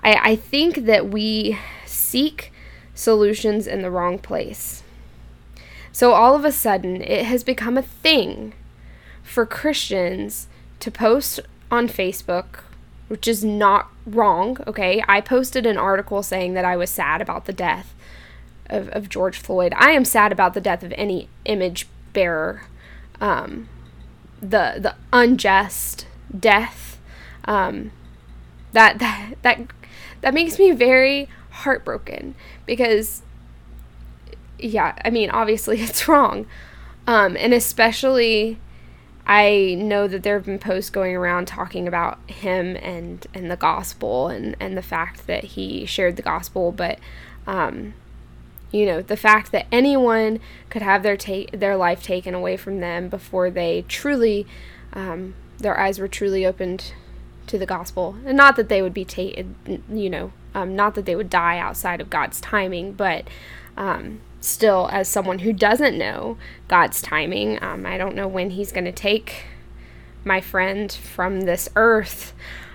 I, 0.02 0.30
I 0.30 0.37
think 0.37 0.87
that 0.87 1.08
we 1.08 1.58
seek 1.84 2.52
solutions 2.94 3.66
in 3.66 3.82
the 3.82 3.90
wrong 3.90 4.18
place. 4.18 4.82
So 5.92 6.12
all 6.12 6.34
of 6.34 6.44
a 6.44 6.52
sudden, 6.52 7.02
it 7.02 7.25
has 7.26 7.42
become 7.42 7.76
a 7.76 7.82
thing 7.82 8.54
for 9.22 9.44
Christians 9.44 10.46
to 10.80 10.90
post 10.90 11.40
on 11.70 11.88
Facebook, 11.88 12.60
which 13.08 13.26
is 13.26 13.44
not 13.44 13.88
wrong, 14.06 14.58
okay? 14.66 15.02
I 15.08 15.20
posted 15.20 15.66
an 15.66 15.76
article 15.76 16.22
saying 16.22 16.54
that 16.54 16.64
I 16.64 16.76
was 16.76 16.90
sad 16.90 17.20
about 17.20 17.46
the 17.46 17.52
death 17.52 17.94
of, 18.68 18.88
of 18.90 19.08
George 19.08 19.38
Floyd. 19.38 19.72
I 19.76 19.90
am 19.92 20.04
sad 20.04 20.32
about 20.32 20.54
the 20.54 20.60
death 20.60 20.82
of 20.82 20.92
any 20.96 21.28
image 21.44 21.87
bearer. 22.12 22.62
Um, 23.20 23.68
the 24.40 24.76
the 24.78 24.94
unjust 25.12 26.06
death 26.38 27.00
um, 27.46 27.90
that 28.72 28.98
that 28.98 29.34
that 29.42 29.60
that 30.20 30.34
makes 30.34 30.58
me 30.58 30.70
very 30.70 31.28
heartbroken 31.50 32.34
because 32.66 33.22
yeah, 34.58 34.94
I 35.04 35.10
mean 35.10 35.30
obviously 35.30 35.80
it's 35.82 36.06
wrong. 36.06 36.46
Um, 37.06 37.37
and 37.38 37.54
especially 37.54 38.58
I 39.26 39.76
know 39.78 40.08
that 40.08 40.22
there 40.22 40.37
have 40.37 40.46
been 40.46 40.58
posts 40.58 40.90
going 40.90 41.16
around 41.16 41.48
talking 41.48 41.88
about 41.88 42.18
him 42.30 42.76
and 42.76 43.26
and 43.34 43.50
the 43.50 43.56
gospel 43.56 44.28
and 44.28 44.56
and 44.60 44.76
the 44.76 44.82
fact 44.82 45.26
that 45.26 45.44
he 45.44 45.84
shared 45.87 46.16
the 46.16 46.22
gospel, 46.22 46.70
but 46.70 46.98
um, 47.46 47.94
you 48.70 48.84
know 48.87 49.00
the 49.00 49.16
fact 49.16 49.52
that 49.52 49.66
anyone 49.72 50.40
could 50.68 50.82
have 50.82 51.02
their 51.02 51.16
take 51.16 51.50
their 51.52 51.76
life 51.76 52.02
taken 52.02 52.34
away 52.34 52.56
from 52.56 52.80
them 52.80 53.08
before 53.08 53.50
they 53.50 53.84
truly 53.88 54.46
um, 54.92 55.34
their 55.58 55.78
eyes 55.78 55.98
were 55.98 56.08
truly 56.08 56.46
opened 56.46 56.92
to 57.46 57.58
the 57.58 57.66
gospel. 57.66 58.16
And 58.25 58.37
not 58.37 58.56
that 58.56 58.68
they 58.68 58.82
would 58.82 58.94
be 58.94 59.04
taken 59.04 59.56
you 59.90 60.10
know 60.10 60.32
um, 60.54 60.75
not 60.76 60.94
that 60.94 61.06
they 61.06 61.16
would 61.16 61.30
die 61.30 61.58
outside 61.58 62.00
of 62.00 62.10
god's 62.10 62.40
timing 62.40 62.92
but 62.92 63.28
um, 63.76 64.20
still 64.40 64.88
as 64.92 65.08
someone 65.08 65.40
who 65.40 65.52
doesn't 65.52 65.96
know 65.96 66.37
god's 66.68 67.00
timing 67.00 67.62
um, 67.62 67.87
i 67.87 67.96
don't 67.96 68.14
know 68.14 68.28
when 68.28 68.50
he's 68.50 68.72
going 68.72 68.84
to 68.84 68.92
take 68.92 69.46
my 70.25 70.40
friend 70.40 70.92
from 70.92 71.40
this 71.40 71.68
earth. 71.75 72.32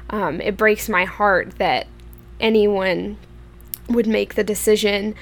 Um, 0.10 0.42
it 0.42 0.58
breaks 0.58 0.90
my 0.90 1.06
heart 1.06 1.58
that 1.58 1.88
anyone 2.40 3.18
would 3.88 4.08
make 4.08 4.36
the 4.36 4.44
decision 4.44 5.16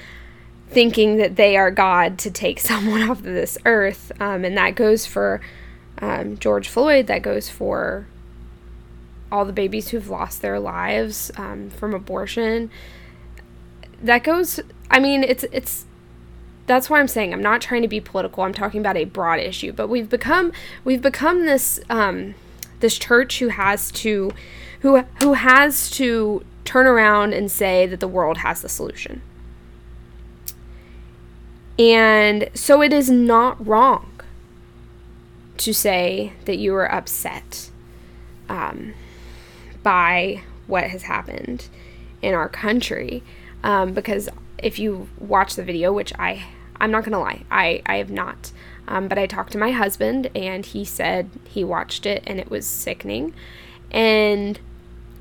thinking 0.72 1.18
that 1.18 1.36
they 1.36 1.56
are 1.56 1.70
God 1.70 2.18
to 2.18 2.30
take 2.30 2.58
someone 2.70 3.02
off 3.02 3.18
of 3.18 3.24
this 3.24 3.58
earth. 3.64 4.12
Um, 4.20 4.44
and 4.44 4.56
that 4.56 4.74
goes 4.74 5.06
for 5.06 5.40
um, 5.98 6.38
George 6.38 6.68
Floyd, 6.68 7.06
that 7.06 7.22
goes 7.22 7.48
for 7.48 8.06
all 9.30 9.44
the 9.44 9.52
babies 9.52 9.88
who've 9.88 10.08
lost 10.08 10.42
their 10.42 10.58
lives 10.58 11.30
um, 11.36 11.70
from 11.70 11.94
abortion. 11.94 12.70
That 14.02 14.24
goes, 14.24 14.60
I 14.90 14.98
mean, 14.98 15.22
it's, 15.22 15.44
it's, 15.44 15.86
that's 16.66 16.90
why 16.90 17.00
I'm 17.00 17.08
saying 17.08 17.32
I'm 17.32 17.42
not 17.42 17.60
trying 17.60 17.82
to 17.82 17.88
be 17.88 18.00
political. 18.00 18.42
I'm 18.42 18.52
talking 18.52 18.80
about 18.80 18.96
a 18.96 19.04
broad 19.04 19.38
issue, 19.38 19.72
but 19.72 19.88
we've 19.88 20.08
become, 20.08 20.52
we've 20.84 21.00
become 21.00 21.46
this, 21.46 21.80
um, 21.88 22.34
this 22.80 22.98
church 22.98 23.38
who 23.38 23.48
has 23.48 23.90
to, 23.92 24.32
who, 24.80 24.98
who 25.20 25.34
has 25.34 25.90
to 25.92 26.44
turn 26.64 26.86
around 26.86 27.32
and 27.32 27.50
say 27.50 27.86
that 27.86 28.00
the 28.00 28.08
world 28.08 28.38
has 28.38 28.60
the 28.60 28.68
solution 28.68 29.22
and 31.78 32.48
so 32.54 32.82
it 32.82 32.92
is 32.92 33.10
not 33.10 33.64
wrong 33.66 34.08
to 35.58 35.72
say 35.72 36.32
that 36.44 36.58
you 36.58 36.74
are 36.74 36.92
upset 36.92 37.70
um, 38.48 38.94
by 39.82 40.42
what 40.66 40.84
has 40.84 41.04
happened 41.04 41.68
in 42.20 42.34
our 42.34 42.48
country. 42.48 43.22
Um, 43.62 43.92
because 43.92 44.28
if 44.58 44.78
you 44.78 45.08
watch 45.18 45.54
the 45.54 45.62
video, 45.62 45.92
which 45.92 46.12
I, 46.18 46.44
I'm 46.80 46.90
not 46.90 47.04
gonna 47.04 47.20
lie, 47.20 47.44
I, 47.50 47.82
I 47.86 47.96
have 47.96 48.10
not. 48.10 48.52
Um, 48.88 49.08
but 49.08 49.18
I 49.18 49.26
talked 49.26 49.52
to 49.52 49.58
my 49.58 49.70
husband, 49.70 50.30
and 50.34 50.66
he 50.66 50.84
said 50.84 51.30
he 51.48 51.62
watched 51.62 52.04
it 52.04 52.22
and 52.26 52.40
it 52.40 52.50
was 52.50 52.66
sickening. 52.66 53.32
And 53.90 54.58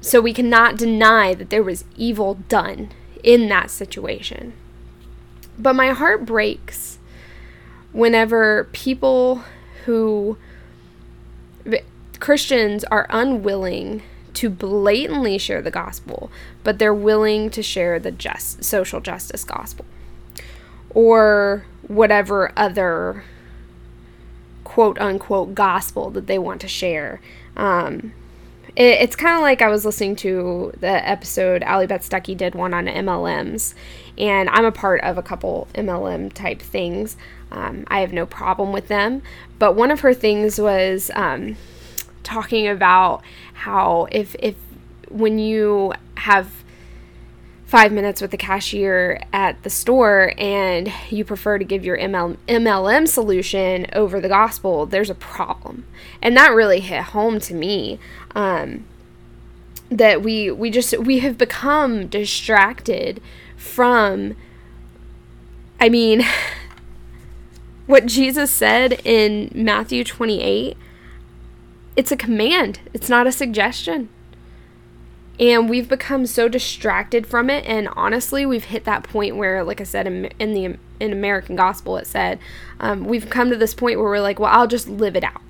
so 0.01 0.19
we 0.19 0.33
cannot 0.33 0.77
deny 0.77 1.35
that 1.35 1.51
there 1.51 1.63
was 1.63 1.85
evil 1.95 2.35
done 2.49 2.89
in 3.23 3.47
that 3.49 3.69
situation. 3.69 4.53
But 5.61 5.75
my 5.75 5.91
heart 5.91 6.25
breaks 6.25 6.97
whenever 7.91 8.67
people 8.71 9.43
who 9.85 10.37
Christians 12.19 12.83
are 12.85 13.05
unwilling 13.09 14.01
to 14.33 14.49
blatantly 14.49 15.37
share 15.37 15.61
the 15.61 15.71
gospel, 15.71 16.31
but 16.63 16.79
they're 16.79 16.93
willing 16.93 17.49
to 17.51 17.61
share 17.61 17.99
the 17.99 18.11
just 18.11 18.63
social 18.63 19.01
justice 19.01 19.43
gospel 19.43 19.85
or 20.89 21.65
whatever 21.87 22.51
other 22.57 23.23
quote 24.63 24.99
unquote 24.99 25.53
gospel 25.53 26.09
that 26.09 26.27
they 26.27 26.39
want 26.39 26.61
to 26.61 26.67
share. 26.67 27.21
Um, 27.55 28.13
it, 28.75 29.01
it's 29.01 29.15
kind 29.15 29.35
of 29.35 29.41
like 29.41 29.61
I 29.61 29.67
was 29.67 29.85
listening 29.85 30.15
to 30.17 30.73
the 30.79 31.07
episode 31.07 31.63
Allie 31.63 31.87
Beth 31.87 32.07
Stuckey 32.07 32.35
did 32.35 32.55
one 32.55 32.73
on 32.73 32.85
MLMs, 32.85 33.73
and 34.17 34.49
I'm 34.49 34.65
a 34.65 34.71
part 34.71 35.01
of 35.01 35.17
a 35.17 35.23
couple 35.23 35.67
MLM 35.73 36.31
type 36.33 36.61
things. 36.61 37.17
Um, 37.51 37.85
I 37.87 37.99
have 37.99 38.13
no 38.13 38.25
problem 38.25 38.71
with 38.71 38.87
them, 38.87 39.21
but 39.59 39.75
one 39.75 39.91
of 39.91 40.01
her 40.01 40.13
things 40.13 40.59
was 40.59 41.11
um, 41.15 41.57
talking 42.23 42.67
about 42.67 43.23
how 43.53 44.07
if 44.11 44.35
if 44.39 44.55
when 45.09 45.37
you 45.39 45.93
have 46.15 46.60
five 47.71 47.89
minutes 47.93 48.21
with 48.21 48.31
the 48.31 48.37
cashier 48.37 49.17
at 49.31 49.63
the 49.63 49.69
store 49.69 50.33
and 50.37 50.91
you 51.09 51.23
prefer 51.23 51.57
to 51.57 51.63
give 51.63 51.85
your 51.85 51.97
ML, 51.97 52.35
MLM 52.45 53.07
solution 53.07 53.87
over 53.93 54.19
the 54.19 54.27
gospel, 54.27 54.85
there's 54.85 55.09
a 55.09 55.15
problem. 55.15 55.85
And 56.21 56.35
that 56.35 56.49
really 56.51 56.81
hit 56.81 57.01
home 57.01 57.39
to 57.39 57.53
me. 57.53 57.97
Um, 58.35 58.83
that 59.89 60.21
we 60.21 60.51
we 60.51 60.69
just 60.69 60.97
we 60.99 61.19
have 61.19 61.37
become 61.37 62.07
distracted 62.07 63.21
from 63.55 64.35
I 65.79 65.87
mean 65.87 66.25
what 67.87 68.05
Jesus 68.05 68.51
said 68.51 68.99
in 69.05 69.49
Matthew 69.53 70.03
28 70.03 70.77
it's 71.95 72.11
a 72.11 72.17
command, 72.17 72.79
it's 72.93 73.09
not 73.09 73.27
a 73.27 73.31
suggestion. 73.31 74.09
And 75.39 75.69
we've 75.69 75.89
become 75.89 76.25
so 76.27 76.47
distracted 76.47 77.25
from 77.25 77.49
it. 77.49 77.65
And 77.65 77.87
honestly, 77.89 78.45
we've 78.45 78.65
hit 78.65 78.83
that 78.83 79.03
point 79.03 79.37
where, 79.37 79.63
like 79.63 79.81
I 79.81 79.85
said, 79.85 80.05
in, 80.05 80.25
in 80.39 80.53
the 80.53 80.77
in 80.99 81.11
American 81.11 81.55
Gospel, 81.55 81.97
it 81.97 82.05
said, 82.05 82.37
um, 82.79 83.05
we've 83.05 83.29
come 83.29 83.49
to 83.49 83.57
this 83.57 83.73
point 83.73 83.97
where 83.97 84.07
we're 84.07 84.21
like, 84.21 84.39
well, 84.39 84.51
I'll 84.53 84.67
just 84.67 84.87
live 84.87 85.15
it 85.15 85.23
out. 85.23 85.41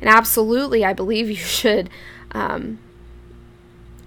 And 0.00 0.08
absolutely, 0.08 0.84
I 0.84 0.92
believe 0.92 1.28
you 1.30 1.36
should 1.36 1.90
um, 2.32 2.78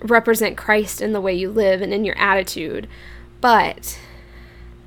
represent 0.02 0.58
Christ 0.58 1.02
in 1.02 1.14
the 1.14 1.22
way 1.22 1.34
you 1.34 1.50
live 1.50 1.82
and 1.82 1.94
in 1.94 2.06
your 2.06 2.18
attitude. 2.18 2.88
But, 3.42 4.00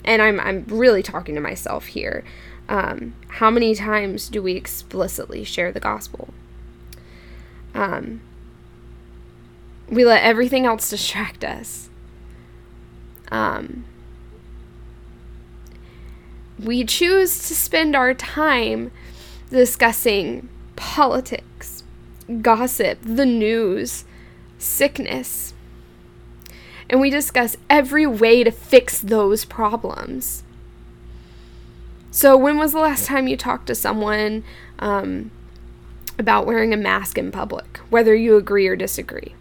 and 0.05 0.23
I'm, 0.23 0.41
I'm 0.41 0.65
really 0.69 1.03
talking 1.03 1.35
to 1.35 1.41
myself 1.41 1.87
here, 1.87 2.25
um, 2.69 3.15
how 3.29 3.51
many 3.51 3.75
times 3.75 4.29
do 4.29 4.43
we 4.43 4.53
explicitly 4.53 5.45
share 5.45 5.73
the 5.73 5.81
gospel? 5.81 6.35
Um, 7.75 8.21
we 9.91 10.05
let 10.05 10.23
everything 10.23 10.67
else 10.67 10.91
distract 10.91 11.45
us. 11.45 11.89
Um, 13.31 13.85
we 16.59 16.85
choose 16.85 17.47
to 17.49 17.55
spend 17.55 17.95
our 17.95 18.15
time 18.15 18.91
discussing 19.51 20.49
politics, 20.77 21.83
gossip, 22.43 22.99
the 23.03 23.27
news, 23.27 24.05
sickness. 24.59 25.55
And 26.91 27.01
we 27.01 27.11
discuss 27.11 27.57
every 27.69 28.07
way 28.07 28.45
to 28.45 28.51
fix 28.51 29.01
those 29.01 29.45
problems. 29.45 30.43
So, 32.11 32.37
when 32.37 32.57
was 32.57 32.73
the 32.73 32.81
last 32.81 33.07
time 33.07 33.29
you 33.29 33.37
talked 33.37 33.67
to 33.67 33.75
someone 33.75 34.43
um, 34.79 35.31
about 36.19 36.47
wearing 36.47 36.73
a 36.73 36.79
mask 36.79 37.19
in 37.19 37.31
public, 37.31 37.77
whether 37.91 38.15
you 38.15 38.37
agree 38.37 38.67
or 38.67 38.75
disagree? 38.75 39.35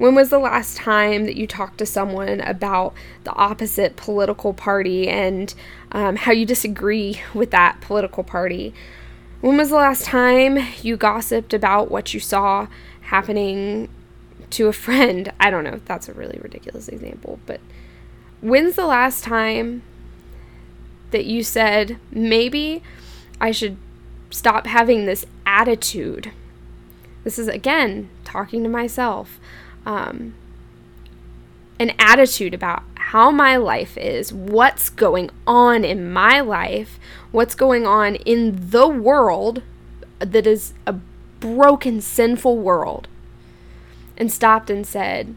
When 0.00 0.14
was 0.14 0.30
the 0.30 0.38
last 0.38 0.78
time 0.78 1.26
that 1.26 1.36
you 1.36 1.46
talked 1.46 1.76
to 1.76 1.84
someone 1.84 2.40
about 2.40 2.94
the 3.24 3.34
opposite 3.34 3.96
political 3.96 4.54
party 4.54 5.06
and 5.06 5.52
um, 5.92 6.16
how 6.16 6.32
you 6.32 6.46
disagree 6.46 7.20
with 7.34 7.50
that 7.50 7.82
political 7.82 8.24
party? 8.24 8.72
When 9.42 9.58
was 9.58 9.68
the 9.68 9.74
last 9.74 10.06
time 10.06 10.58
you 10.80 10.96
gossiped 10.96 11.52
about 11.52 11.90
what 11.90 12.14
you 12.14 12.18
saw 12.18 12.68
happening 13.02 13.90
to 14.48 14.68
a 14.68 14.72
friend? 14.72 15.30
I 15.38 15.50
don't 15.50 15.64
know, 15.64 15.82
that's 15.84 16.08
a 16.08 16.14
really 16.14 16.38
ridiculous 16.40 16.88
example, 16.88 17.38
but 17.44 17.60
when's 18.40 18.76
the 18.76 18.86
last 18.86 19.22
time 19.22 19.82
that 21.10 21.26
you 21.26 21.42
said, 21.42 21.98
maybe 22.10 22.82
I 23.38 23.50
should 23.50 23.76
stop 24.30 24.66
having 24.66 25.04
this 25.04 25.26
attitude. 25.44 26.32
This 27.22 27.38
is 27.38 27.48
again 27.48 28.08
talking 28.24 28.62
to 28.62 28.70
myself. 28.70 29.38
Um, 29.90 30.34
an 31.80 31.92
attitude 31.98 32.54
about 32.54 32.84
how 32.94 33.32
my 33.32 33.56
life 33.56 33.98
is, 33.98 34.32
what's 34.32 34.88
going 34.88 35.30
on 35.46 35.84
in 35.84 36.12
my 36.12 36.40
life, 36.40 37.00
what's 37.32 37.56
going 37.56 37.86
on 37.86 38.14
in 38.14 38.70
the 38.70 38.86
world 38.86 39.62
that 40.20 40.46
is 40.46 40.74
a 40.86 40.92
broken, 41.40 42.00
sinful 42.00 42.58
world, 42.58 43.08
and 44.16 44.30
stopped 44.30 44.70
and 44.70 44.86
said, 44.86 45.34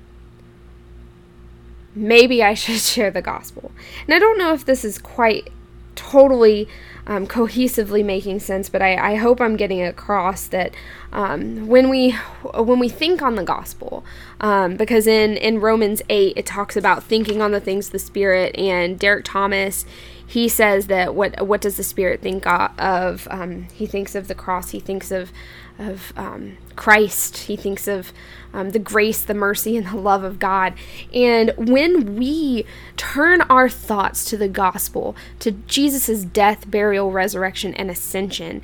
maybe 1.96 2.44
I 2.44 2.54
should 2.54 2.80
share 2.80 3.10
the 3.10 3.24
gospel. 3.24 3.72
And 4.06 4.13
I 4.13 4.20
don't 4.20 4.38
know 4.38 4.54
if 4.54 4.66
this 4.66 4.86
is 4.86 5.00
quite 5.00 5.50
totally 5.96 6.68
um, 7.06 7.28
cohesively 7.28 8.04
making 8.04 8.39
sense, 8.39 8.70
but 8.70 8.82
I, 8.82 9.13
I, 9.13 9.16
hope 9.16 9.42
I'm 9.42 9.58
getting 9.58 9.82
across 9.82 10.48
that 10.48 10.74
um, 11.12 11.68
when 11.68 11.89
we 11.89 12.12
when 12.54 12.80
we 12.80 12.88
think 12.88 13.22
on 13.22 13.36
the 13.36 13.44
gospel, 13.44 14.06
um, 14.39 14.78
because 14.78 15.06
in 15.06 15.36
in 15.38 15.60
Romans 15.60 16.02
eight 16.10 16.38
it 16.38 16.46
talks 16.46 16.78
about 16.78 17.04
thinking 17.04 17.42
on 17.42 17.52
the 17.52 17.60
things 17.60 17.88
of 17.88 17.92
the 17.92 18.00
Spirit, 18.00 18.56
and 18.58 18.98
Derek 18.98 19.26
Thomas 19.26 19.86
he 20.26 20.48
says 20.48 20.88
that 20.88 21.13
what 21.13 21.46
what 21.46 21.62
does 21.62 21.78
the 21.78 21.84
Spirit 21.84 22.22
think 22.22 22.48
of? 22.48 23.28
Um, 23.30 23.68
he 23.74 23.86
thinks 23.86 24.16
of 24.16 24.28
the 24.28 24.36
cross. 24.36 24.72
He 24.72 24.80
thinks 24.80 25.12
of 25.12 25.32
of 25.80 26.14
um, 26.16 26.58
Christ. 26.76 27.38
He 27.38 27.56
thinks 27.56 27.88
of 27.88 28.14
um, 28.54 28.72
the 28.72 28.80
grace, 28.80 29.22
the 29.22 29.34
mercy, 29.34 29.76
and 29.76 29.88
the 29.88 29.98
love 29.98 30.24
of 30.24 30.40
God. 30.40 30.74
And 31.14 31.54
when 31.58 32.16
we 32.16 32.66
turn 32.98 33.42
our 33.42 33.70
thoughts 33.70 34.26
to 34.26 34.38
the 34.38 34.48
gospel, 34.48 35.16
to 35.40 35.52
Jesus' 35.52 36.24
death, 36.24 36.70
burial, 36.70 37.12
resurrection, 37.12 37.74
and 37.76 37.90
ascension, 37.90 38.62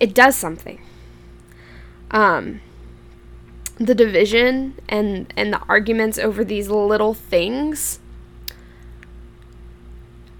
it 0.00 0.14
does 0.14 0.36
something. 0.36 0.80
Um, 2.10 2.60
the 3.76 3.94
division 3.94 4.74
and 4.88 5.32
and 5.36 5.52
the 5.52 5.60
arguments 5.68 6.18
over 6.18 6.44
these 6.44 6.68
little 6.68 7.14
things 7.14 7.98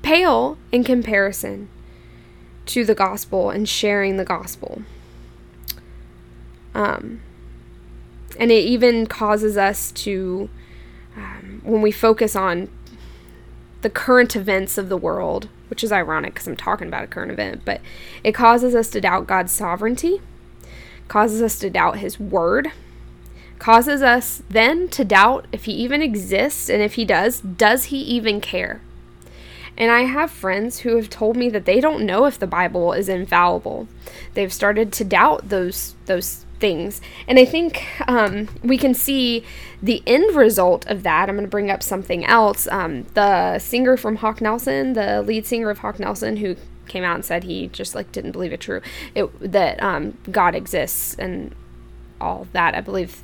pale 0.03 0.59
in 0.71 0.85
comparison 0.85 1.69
to 2.67 2.85
the 2.85 2.95
gospel 2.95 3.51
and 3.51 3.69
sharing 3.69 4.17
the 4.17 4.25
gospel. 4.25 4.83
Um, 6.75 7.21
and 8.39 8.51
it 8.51 8.65
even 8.65 9.07
causes 9.07 9.57
us 9.57 9.93
to, 9.93 10.49
um, 11.17 11.61
when 11.65 11.83
we 11.83 11.91
focus 11.91 12.35
on 12.35 12.69
the 13.83 13.91
current 13.91 14.35
events 14.37 14.79
of 14.79 14.89
the 14.89 14.97
world, 14.97 15.49
which 15.69 15.85
is 15.85 15.93
ironic 15.93 16.35
because 16.35 16.47
I'm 16.47 16.57
talking 16.57 16.89
about 16.89 17.05
a 17.05 17.09
current 17.09 17.33
event, 17.33 17.63
but 17.65 17.81
it 18.25 18.33
causes 18.33 18.75
us 18.75 18.89
to 18.91 19.01
doubt 19.01 19.27
God's 19.27 19.53
sovereignty, 19.53 20.21
causes 21.09 21.43
us 21.43 21.59
to 21.59 21.69
doubt 21.69 21.99
His 21.99 22.19
word, 22.19 22.73
causes 23.59 24.03
us 24.03 24.43
then 24.49 24.89
to 24.89 25.05
doubt 25.05 25.47
if 25.53 25.65
He 25.65 25.73
even 25.73 26.01
exists, 26.01 26.71
and 26.71 26.81
if 26.81 26.95
He 26.95 27.05
does, 27.05 27.41
does 27.41 27.85
He 27.87 27.99
even 27.99 28.41
care? 28.41 28.81
And 29.77 29.91
I 29.91 30.03
have 30.03 30.31
friends 30.31 30.81
who 30.81 30.97
have 30.97 31.09
told 31.09 31.37
me 31.37 31.49
that 31.51 31.65
they 31.65 31.81
don't 31.81 32.05
know 32.05 32.27
if 32.27 32.39
the 32.39 32.47
Bible 32.47 32.93
is 32.93 33.09
infallible. 33.09 33.89
They've 34.35 34.53
started 34.53 34.93
to 34.95 35.05
doubt 35.05 35.49
those 35.49 35.95
those 36.07 36.45
things. 36.59 37.01
And 37.27 37.39
I 37.39 37.45
think 37.45 37.85
um, 38.07 38.49
we 38.63 38.79
can 38.79 38.95
see 38.95 39.45
the 39.83 40.03
end 40.07 40.37
result 40.37 40.87
of 40.87 41.03
that. 41.03 41.29
I'm 41.29 41.35
going 41.35 41.45
to 41.45 41.51
bring 41.51 41.71
up 41.71 41.83
something 41.83 42.25
else. 42.25 42.69
Um, 42.69 43.05
the 43.15 43.59
singer 43.59 43.97
from 43.97 44.17
Hawk 44.17 44.41
Nelson, 44.41 44.93
the 44.93 45.23
lead 45.23 45.45
singer 45.45 45.71
of 45.71 45.79
Hawk 45.79 45.99
Nelson, 45.99 46.37
who 46.37 46.57
came 46.87 47.03
out 47.03 47.17
and 47.17 47.25
said 47.25 47.45
he 47.45 47.69
just 47.69 47.95
like 47.95 48.13
didn't 48.13 48.33
believe 48.33 48.53
it 48.53 48.61
true 48.61 48.83
it, 49.15 49.53
that 49.53 49.83
um, 49.83 50.19
God 50.31 50.55
exists 50.55 51.15
and 51.15 51.55
all 52.21 52.47
that. 52.53 52.75
I 52.75 52.81
believe 52.81 53.23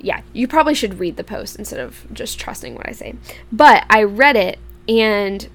yeah, 0.00 0.22
you 0.32 0.48
probably 0.48 0.74
should 0.74 0.98
read 0.98 1.16
the 1.16 1.24
post 1.24 1.56
instead 1.56 1.78
of 1.78 2.06
just 2.12 2.38
trusting 2.38 2.74
what 2.74 2.88
I 2.88 2.92
say. 2.92 3.14
But 3.52 3.84
I 3.88 4.02
read 4.02 4.36
it, 4.36 4.58
and 4.88 5.48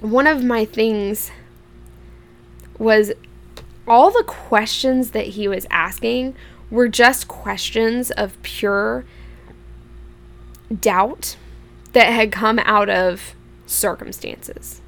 one 0.00 0.26
of 0.26 0.44
my 0.44 0.64
things 0.64 1.30
was 2.78 3.12
all 3.86 4.10
the 4.10 4.24
questions 4.24 5.10
that 5.10 5.28
he 5.28 5.48
was 5.48 5.66
asking 5.70 6.34
were 6.70 6.88
just 6.88 7.28
questions 7.28 8.10
of 8.12 8.40
pure 8.42 9.04
doubt 10.80 11.36
that 11.92 12.12
had 12.12 12.30
come 12.30 12.58
out 12.60 12.90
of 12.90 13.34
circumstances. 13.66 14.80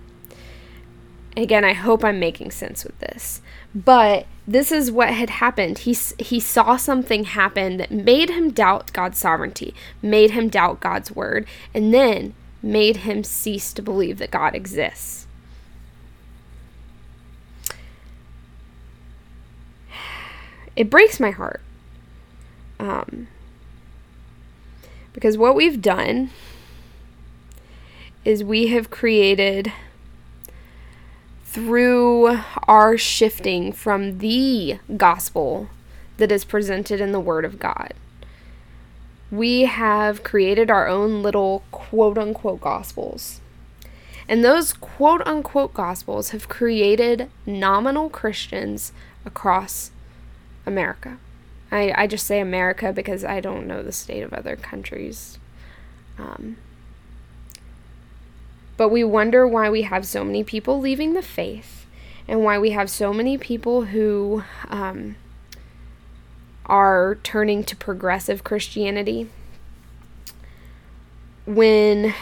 Again, 1.36 1.64
I 1.64 1.72
hope 1.72 2.04
I'm 2.04 2.20
making 2.20 2.50
sense 2.50 2.84
with 2.84 2.98
this. 2.98 3.40
But 3.74 4.26
this 4.46 4.72
is 4.72 4.90
what 4.90 5.10
had 5.10 5.30
happened. 5.30 5.78
He, 5.78 5.96
he 6.18 6.40
saw 6.40 6.76
something 6.76 7.24
happen 7.24 7.76
that 7.76 7.90
made 7.90 8.30
him 8.30 8.50
doubt 8.50 8.92
God's 8.92 9.18
sovereignty, 9.18 9.74
made 10.02 10.32
him 10.32 10.48
doubt 10.48 10.80
God's 10.80 11.12
word, 11.12 11.46
and 11.72 11.94
then 11.94 12.34
made 12.62 12.98
him 12.98 13.24
cease 13.24 13.72
to 13.72 13.82
believe 13.82 14.18
that 14.18 14.30
God 14.30 14.54
exists. 14.54 15.26
It 20.76 20.88
breaks 20.88 21.20
my 21.20 21.30
heart. 21.30 21.60
Um, 22.78 23.28
because 25.12 25.36
what 25.36 25.54
we've 25.54 25.82
done 25.82 26.30
is 28.24 28.44
we 28.44 28.68
have 28.68 28.90
created 28.90 29.72
through 31.44 32.38
our 32.68 32.96
shifting 32.96 33.72
from 33.72 34.18
the 34.18 34.78
gospel 34.96 35.68
that 36.18 36.30
is 36.30 36.44
presented 36.44 37.00
in 37.00 37.12
the 37.12 37.20
Word 37.20 37.44
of 37.44 37.58
God. 37.58 37.92
We 39.30 39.62
have 39.62 40.22
created 40.22 40.70
our 40.70 40.88
own 40.88 41.22
little 41.22 41.62
quote 41.70 42.18
unquote 42.18 42.60
gospels. 42.60 43.40
And 44.28 44.44
those 44.44 44.72
quote 44.72 45.22
unquote 45.26 45.74
gospels 45.74 46.30
have 46.30 46.48
created 46.48 47.30
nominal 47.46 48.08
Christians 48.08 48.92
across 49.24 49.90
America. 50.66 51.18
I, 51.72 51.92
I 51.96 52.06
just 52.06 52.26
say 52.26 52.40
America 52.40 52.92
because 52.92 53.24
I 53.24 53.40
don't 53.40 53.66
know 53.66 53.82
the 53.82 53.92
state 53.92 54.22
of 54.22 54.32
other 54.32 54.56
countries. 54.56 55.38
Um, 56.18 56.56
but 58.76 58.88
we 58.88 59.04
wonder 59.04 59.46
why 59.46 59.70
we 59.70 59.82
have 59.82 60.06
so 60.06 60.24
many 60.24 60.42
people 60.42 60.80
leaving 60.80 61.12
the 61.14 61.22
faith 61.22 61.86
and 62.26 62.44
why 62.44 62.58
we 62.58 62.70
have 62.70 62.88
so 62.88 63.12
many 63.12 63.36
people 63.36 63.86
who 63.86 64.42
um, 64.68 65.16
are 66.70 67.18
turning 67.22 67.64
to 67.64 67.76
progressive 67.76 68.44
Christianity 68.44 69.28
when 71.44 72.14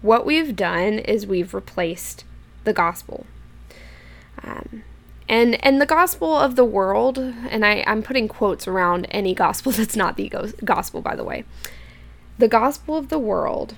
what 0.00 0.24
we've 0.24 0.56
done 0.56 0.98
is 1.00 1.26
we've 1.26 1.52
replaced 1.52 2.24
the 2.64 2.72
gospel. 2.72 3.26
Um, 4.42 4.84
and 5.28 5.62
and 5.64 5.80
the 5.80 5.86
gospel 5.86 6.34
of 6.34 6.56
the 6.56 6.64
world, 6.64 7.18
and 7.18 7.66
I, 7.66 7.84
I'm 7.86 8.02
putting 8.02 8.28
quotes 8.28 8.66
around 8.66 9.06
any 9.10 9.34
gospel 9.34 9.72
that's 9.76 9.96
not 9.96 10.16
the 10.16 10.32
gospel, 10.64 11.02
by 11.02 11.14
the 11.14 11.24
way. 11.24 11.44
The 12.38 12.48
gospel 12.48 12.96
of 12.96 13.10
the 13.10 13.18
world 13.18 13.74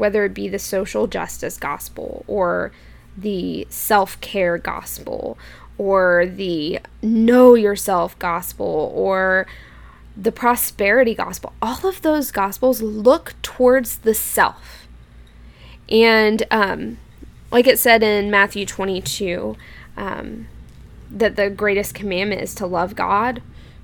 whether 0.00 0.24
it 0.24 0.32
be 0.32 0.48
the 0.48 0.58
social 0.58 1.06
justice 1.06 1.58
gospel 1.58 2.24
or 2.26 2.72
the 3.16 3.66
self 3.68 4.18
care 4.22 4.56
gospel 4.56 5.38
or 5.80 6.26
the 6.26 6.78
know 7.00 7.54
yourself 7.54 8.18
gospel 8.18 8.92
or 8.94 9.46
the 10.14 10.30
prosperity 10.30 11.14
gospel, 11.14 11.54
all 11.62 11.86
of 11.86 12.02
those 12.02 12.30
gospels 12.30 12.82
look 12.82 13.32
towards 13.40 13.96
the 13.96 14.12
self. 14.12 14.86
And 15.88 16.42
um, 16.50 16.98
like 17.50 17.66
it 17.66 17.78
said 17.78 18.02
in 18.02 18.30
Matthew 18.30 18.66
22, 18.66 19.56
um, 19.96 20.48
that 21.10 21.36
the 21.36 21.48
greatest 21.48 21.94
commandment 21.94 22.42
is 22.42 22.54
to 22.56 22.66
love 22.66 22.94
God 22.94 23.40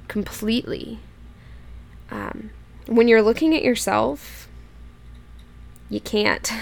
completely. 0.07 0.99
Um, 2.11 2.51
when 2.85 3.09
you're 3.09 3.23
looking 3.23 3.57
at 3.57 3.65
yourself, 3.65 4.49
you 5.89 6.01
can't 6.01 6.53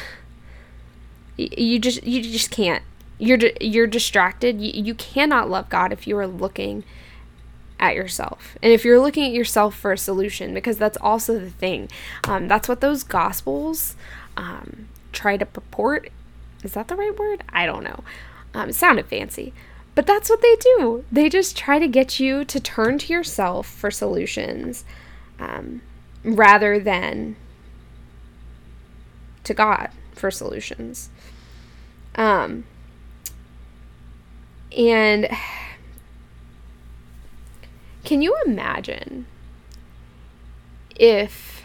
you 1.37 1.81
just 1.81 2.05
you 2.05 2.23
just 2.23 2.53
can't 2.53 2.85
you're 3.25 3.39
you're 3.61 3.87
distracted. 3.87 4.61
You, 4.61 4.83
you 4.83 4.95
cannot 4.95 5.51
love 5.51 5.69
god 5.69 5.93
if 5.93 6.07
you 6.07 6.17
are 6.19 6.27
looking 6.27 6.85
at 7.81 7.95
yourself. 7.95 8.57
And 8.63 8.73
if 8.73 8.85
you're 8.85 9.01
looking 9.01 9.25
at 9.25 9.33
yourself 9.33 9.75
for 9.75 9.93
a 9.93 9.99
solution 9.99 10.55
because 10.55 10.79
that's 10.79 10.97
also 10.99 11.39
the 11.39 11.51
thing. 11.51 11.89
Um, 12.25 12.49
that's 12.49 12.69
what 12.69 12.81
those 12.81 13.03
gospels 13.03 13.97
um, 14.37 14.89
try 15.13 15.37
to 15.37 15.47
purport. 15.47 16.11
Is 16.63 16.73
that 16.75 16.89
the 16.89 16.97
right 16.97 17.17
word? 17.17 17.45
I 17.51 17.67
don't 17.67 17.85
know. 17.85 18.05
Um, 18.55 18.71
it 18.71 18.75
sounded 18.75 19.07
fancy. 19.07 19.53
But 19.95 20.07
that's 20.07 20.29
what 20.29 20.43
they 20.43 20.57
do. 20.57 21.05
They 21.13 21.29
just 21.29 21.57
try 21.57 21.79
to 21.79 21.87
get 21.87 22.19
you 22.19 22.45
to 22.45 22.59
turn 22.59 22.99
to 22.99 23.13
yourself 23.13 23.67
for 23.67 23.91
solutions 23.91 24.85
um, 25.39 25.83
rather 26.25 26.81
than 26.81 27.37
to 29.45 29.55
God 29.55 29.91
for 30.13 30.31
solutions. 30.31 31.11
Um, 32.17 32.65
and 34.77 35.29
can 38.05 38.23
you 38.23 38.37
imagine 38.45 39.27
if 40.97 41.63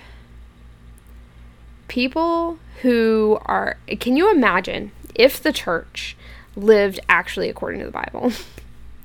people 1.87 2.59
who 2.81 3.39
are, 3.45 3.77
can 3.99 4.15
you 4.15 4.31
imagine 4.31 4.91
if 5.15 5.41
the 5.41 5.51
church 5.51 6.15
lived 6.55 6.99
actually 7.09 7.49
according 7.49 7.79
to 7.79 7.85
the 7.85 7.91
Bible 7.91 8.31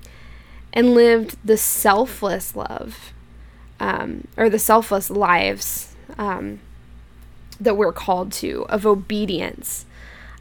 and 0.73 0.95
lived 0.95 1.37
the 1.45 1.57
selfless 1.57 2.55
love 2.55 3.12
um, 3.81 4.29
or 4.37 4.49
the 4.49 4.59
selfless 4.59 5.11
lives 5.11 5.95
um, 6.17 6.61
that 7.61 7.77
we're 7.77 7.93
called 7.93 8.33
to 8.33 8.64
of 8.69 8.87
obedience, 8.87 9.87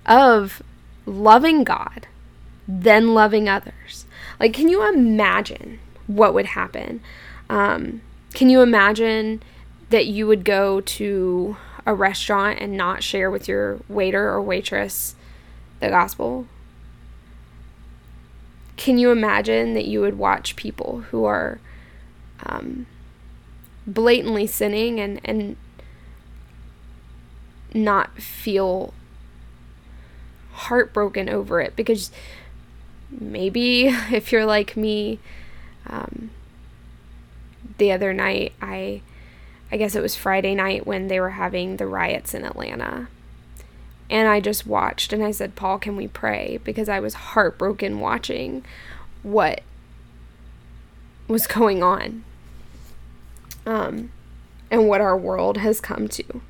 of 0.06 0.62
loving 1.06 1.64
God, 1.64 2.08
then 2.68 3.14
loving 3.14 3.50
others. 3.50 4.06
Like, 4.40 4.54
can 4.54 4.70
you 4.70 4.88
imagine 4.88 5.80
what 6.08 6.34
would 6.34 6.48
happen? 6.48 7.02
Um, 7.50 8.02
can 8.34 8.50
you 8.50 8.62
imagine 8.62 9.44
that 9.90 10.08
you 10.08 10.28
would 10.28 10.44
go 10.44 10.82
to 10.82 11.58
a 11.86 11.94
restaurant 11.94 12.60
and 12.60 12.76
not 12.76 13.04
share 13.04 13.30
with 13.30 13.48
your 13.48 13.80
waiter 13.88 14.30
or 14.30 14.42
waitress 14.42 15.16
the 15.80 15.90
gospel? 15.90 16.48
Can 18.76 18.98
you 18.98 19.12
imagine 19.12 19.74
that 19.74 19.86
you 19.86 20.02
would 20.02 20.18
watch 20.18 20.56
people 20.56 21.02
who 21.12 21.26
are 21.26 21.60
um, 22.46 22.88
blatantly 23.86 24.48
sinning 24.48 25.00
and, 25.00 25.22
and 25.24 25.56
not 27.74 28.18
feel 28.18 28.94
heartbroken 30.54 31.30
over 31.30 31.60
it 31.60 31.76
because 31.76 32.12
maybe 33.20 33.88
if 34.12 34.32
you're 34.32 34.46
like 34.46 34.78
me 34.78 35.20
um, 35.88 36.32
the 37.78 37.92
other 37.92 38.14
night 38.14 38.54
i 38.62 39.02
i 39.72 39.78
guess 39.78 39.96
it 39.96 40.02
was 40.02 40.16
friday 40.16 40.56
night 40.56 40.86
when 40.88 41.08
they 41.08 41.20
were 41.20 41.32
having 41.32 41.78
the 41.78 41.88
riots 41.88 42.34
in 42.34 42.46
atlanta. 42.46 43.08
And 44.10 44.28
i 44.28 44.40
just 44.40 44.68
watched 44.68 45.14
and 45.14 45.24
i 45.24 45.32
said 45.32 45.56
paul 45.56 45.80
can 45.80 45.96
we 45.96 46.08
pray? 46.08 46.60
Because 46.64 46.90
i 46.90 47.00
was 47.00 47.14
heartbroken 47.14 48.00
watching 48.00 48.64
what 49.24 49.62
was 51.28 51.48
going 51.48 51.82
on 51.82 52.24
um, 53.66 54.12
and 54.70 54.88
what 54.88 55.02
our 55.02 55.18
world 55.18 55.58
has 55.58 55.80
come 55.80 56.08
to. 56.10 56.42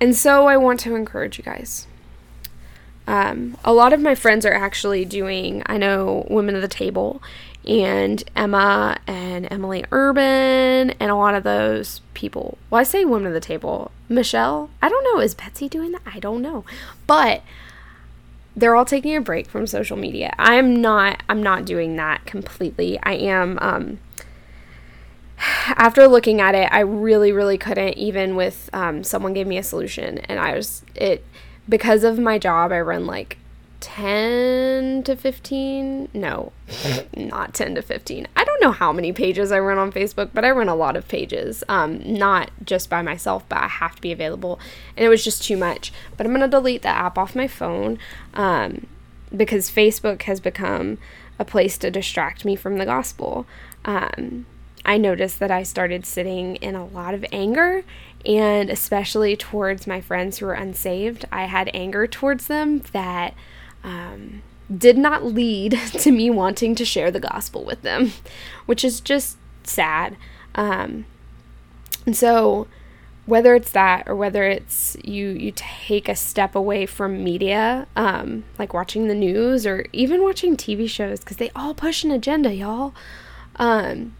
And 0.00 0.14
so 0.14 0.46
I 0.46 0.56
want 0.56 0.80
to 0.80 0.94
encourage 0.94 1.38
you 1.38 1.44
guys. 1.44 1.86
Um, 3.06 3.56
a 3.64 3.72
lot 3.72 3.92
of 3.92 4.00
my 4.00 4.14
friends 4.14 4.44
are 4.44 4.52
actually 4.52 5.04
doing, 5.04 5.62
I 5.66 5.78
know, 5.78 6.26
Women 6.28 6.56
of 6.56 6.62
the 6.62 6.68
Table 6.68 7.22
and 7.66 8.22
Emma 8.34 8.98
and 9.06 9.50
Emily 9.50 9.84
Urban 9.90 10.90
and 10.90 11.10
a 11.10 11.16
lot 11.16 11.34
of 11.34 11.42
those 11.42 12.00
people. 12.14 12.58
Well, 12.70 12.80
I 12.80 12.84
say 12.84 13.04
Women 13.04 13.28
of 13.28 13.34
the 13.34 13.40
Table. 13.40 13.90
Michelle, 14.08 14.70
I 14.80 14.88
don't 14.88 15.04
know. 15.04 15.20
Is 15.20 15.34
Betsy 15.34 15.68
doing 15.68 15.92
that? 15.92 16.02
I 16.06 16.20
don't 16.20 16.42
know. 16.42 16.64
But 17.06 17.42
they're 18.56 18.74
all 18.74 18.84
taking 18.84 19.14
a 19.16 19.20
break 19.20 19.48
from 19.48 19.66
social 19.66 19.96
media. 19.96 20.34
I'm 20.38 20.80
not 20.80 21.22
I'm 21.28 21.42
not 21.42 21.64
doing 21.64 21.96
that 21.96 22.24
completely. 22.24 22.98
I 23.02 23.14
am 23.14 23.58
um 23.60 23.98
after 25.38 26.08
looking 26.08 26.40
at 26.40 26.54
it, 26.54 26.68
I 26.72 26.80
really, 26.80 27.32
really 27.32 27.58
couldn't, 27.58 27.98
even 27.98 28.36
with 28.36 28.70
um, 28.72 29.04
someone 29.04 29.34
gave 29.34 29.46
me 29.46 29.58
a 29.58 29.62
solution. 29.62 30.18
And 30.18 30.38
I 30.38 30.54
was, 30.54 30.82
it, 30.94 31.24
because 31.68 32.04
of 32.04 32.18
my 32.18 32.38
job, 32.38 32.72
I 32.72 32.80
run 32.80 33.06
like 33.06 33.38
10 33.80 35.02
to 35.02 35.14
15 35.14 36.08
no 36.14 36.50
not 37.16 37.52
10 37.52 37.74
to 37.74 37.82
15 37.82 38.26
i 38.34 38.42
don't 38.42 38.62
know 38.62 38.72
how 38.72 38.90
many 38.90 39.12
pages 39.12 39.52
i 39.52 39.58
run 39.58 39.76
on 39.76 39.92
facebook 39.92 40.30
but 40.32 40.44
i 40.44 40.50
run 40.50 40.68
a 40.68 40.74
lot 40.74 40.96
of 40.96 41.06
pages. 41.08 41.62
Um, 41.68 42.00
not 42.04 42.50
just 42.64 42.88
by 42.88 43.02
myself 43.02 43.44
but 43.48 43.58
i 43.58 43.68
have 43.68 43.94
to 43.96 44.02
be 44.02 44.12
available. 44.12 44.58
And 44.96 45.04
it 45.04 45.08
was 45.08 45.22
just 45.22 45.44
too 45.44 45.56
much. 45.56 45.92
But 46.16 46.26
i'm 46.26 46.32
going 46.32 46.40
to 46.40 46.48
delete 46.48 46.82
the 46.82 46.88
app 46.88 47.18
off 47.18 47.36
my 47.36 47.46
phone 47.46 47.98
um, 48.34 48.86
because 49.34 49.70
facebook 49.70 50.22
has 50.22 50.40
become 50.40 50.98
a 51.38 51.44
place 51.44 51.76
to 51.78 51.90
distract 51.90 52.44
me 52.44 52.56
from 52.56 52.78
the 52.78 52.86
gospel. 52.86 53.46
Um, 53.84 54.46
i 54.84 54.96
noticed 54.96 55.38
that 55.38 55.50
i 55.50 55.62
started 55.62 56.06
sitting 56.06 56.56
in 56.56 56.74
a 56.74 56.86
lot 56.86 57.12
of 57.12 57.24
anger 57.30 57.84
and 58.26 58.68
especially 58.68 59.36
towards 59.36 59.86
my 59.86 60.00
friends 60.00 60.38
who 60.38 60.46
are 60.46 60.52
unsaved 60.52 61.24
i 61.32 61.44
had 61.44 61.70
anger 61.72 62.06
towards 62.06 62.48
them 62.48 62.82
that 62.92 63.32
um, 63.84 64.42
did 64.74 64.98
not 64.98 65.24
lead 65.24 65.72
to 65.92 66.10
me 66.10 66.28
wanting 66.28 66.74
to 66.74 66.84
share 66.84 67.10
the 67.10 67.20
gospel 67.20 67.64
with 67.64 67.82
them, 67.82 68.12
which 68.66 68.84
is 68.84 69.00
just 69.00 69.38
sad. 69.62 70.16
Um, 70.54 71.06
and 72.04 72.16
so, 72.16 72.66
whether 73.24 73.54
it's 73.54 73.72
that 73.72 74.06
or 74.06 74.14
whether 74.14 74.44
it's 74.44 74.96
you 75.02 75.28
you 75.30 75.52
take 75.54 76.08
a 76.08 76.14
step 76.14 76.54
away 76.54 76.86
from 76.86 77.24
media, 77.24 77.86
um, 77.96 78.44
like 78.58 78.72
watching 78.72 79.08
the 79.08 79.14
news 79.14 79.66
or 79.66 79.86
even 79.92 80.22
watching 80.22 80.56
TV 80.56 80.88
shows, 80.88 81.20
because 81.20 81.36
they 81.36 81.50
all 81.54 81.74
push 81.74 82.04
an 82.04 82.10
agenda, 82.10 82.54
y'all. 82.54 82.94
Um, 83.56 84.14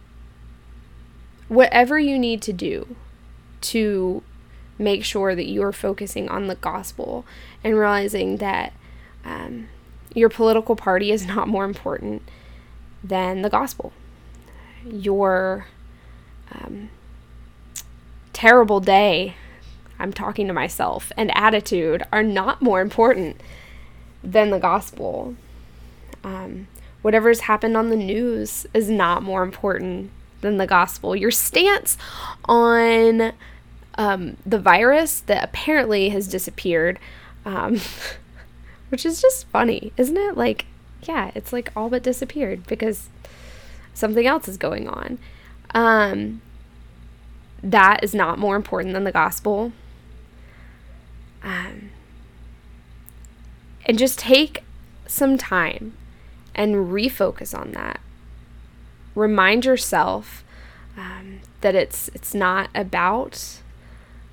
whatever 1.47 1.97
you 1.97 2.19
need 2.19 2.41
to 2.41 2.51
do 2.51 2.95
to 3.61 4.23
make 4.77 5.03
sure 5.03 5.35
that 5.35 5.47
you 5.47 5.63
are 5.63 5.71
focusing 5.71 6.29
on 6.29 6.47
the 6.47 6.55
gospel 6.55 7.25
and 7.63 7.77
realizing 7.77 8.37
that 8.37 8.73
um, 9.25 9.67
your 10.13 10.29
political 10.29 10.75
party 10.75 11.11
is 11.11 11.25
not 11.25 11.47
more 11.47 11.65
important 11.65 12.21
than 13.03 13.41
the 13.41 13.49
gospel. 13.49 13.91
Your 14.85 15.67
um, 16.51 16.89
terrible 18.33 18.79
day, 18.79 19.35
I'm 19.99 20.13
talking 20.13 20.47
to 20.47 20.53
myself, 20.53 21.11
and 21.17 21.35
attitude 21.35 22.03
are 22.11 22.23
not 22.23 22.61
more 22.61 22.81
important 22.81 23.41
than 24.23 24.51
the 24.51 24.59
gospel. 24.59 25.35
Um, 26.23 26.67
whatever's 27.01 27.41
happened 27.41 27.75
on 27.75 27.89
the 27.89 27.95
news 27.95 28.67
is 28.73 28.89
not 28.89 29.23
more 29.23 29.43
important 29.43 30.11
than 30.41 30.57
the 30.57 30.67
gospel. 30.67 31.15
Your 31.15 31.31
stance 31.31 31.97
on 32.45 33.33
um, 33.95 34.37
the 34.45 34.59
virus 34.59 35.21
that 35.21 35.43
apparently 35.43 36.09
has 36.09 36.27
disappeared. 36.27 36.99
Um, 37.45 37.79
which 38.89 39.05
is 39.05 39.21
just 39.21 39.47
funny, 39.47 39.91
isn't 39.97 40.17
it? 40.17 40.37
Like, 40.37 40.65
yeah, 41.03 41.31
it's 41.35 41.51
like 41.51 41.71
all 41.75 41.89
but 41.89 42.03
disappeared 42.03 42.65
because 42.67 43.09
something 43.93 44.25
else 44.25 44.47
is 44.47 44.57
going 44.57 44.87
on. 44.87 45.19
Um, 45.73 46.41
that 47.61 48.03
is 48.03 48.13
not 48.13 48.39
more 48.39 48.55
important 48.55 48.93
than 48.93 49.03
the 49.03 49.11
gospel. 49.11 49.73
Um, 51.43 51.91
and 53.85 53.97
just 53.97 54.19
take 54.19 54.63
some 55.05 55.37
time 55.37 55.93
and 56.55 56.75
refocus 56.91 57.57
on 57.57 57.71
that. 57.71 57.99
Remind 59.17 59.65
yourself 59.65 60.43
um, 60.95 61.39
that 61.61 61.73
it's 61.73 62.07
it's 62.13 62.35
not 62.35 62.69
about 62.75 63.61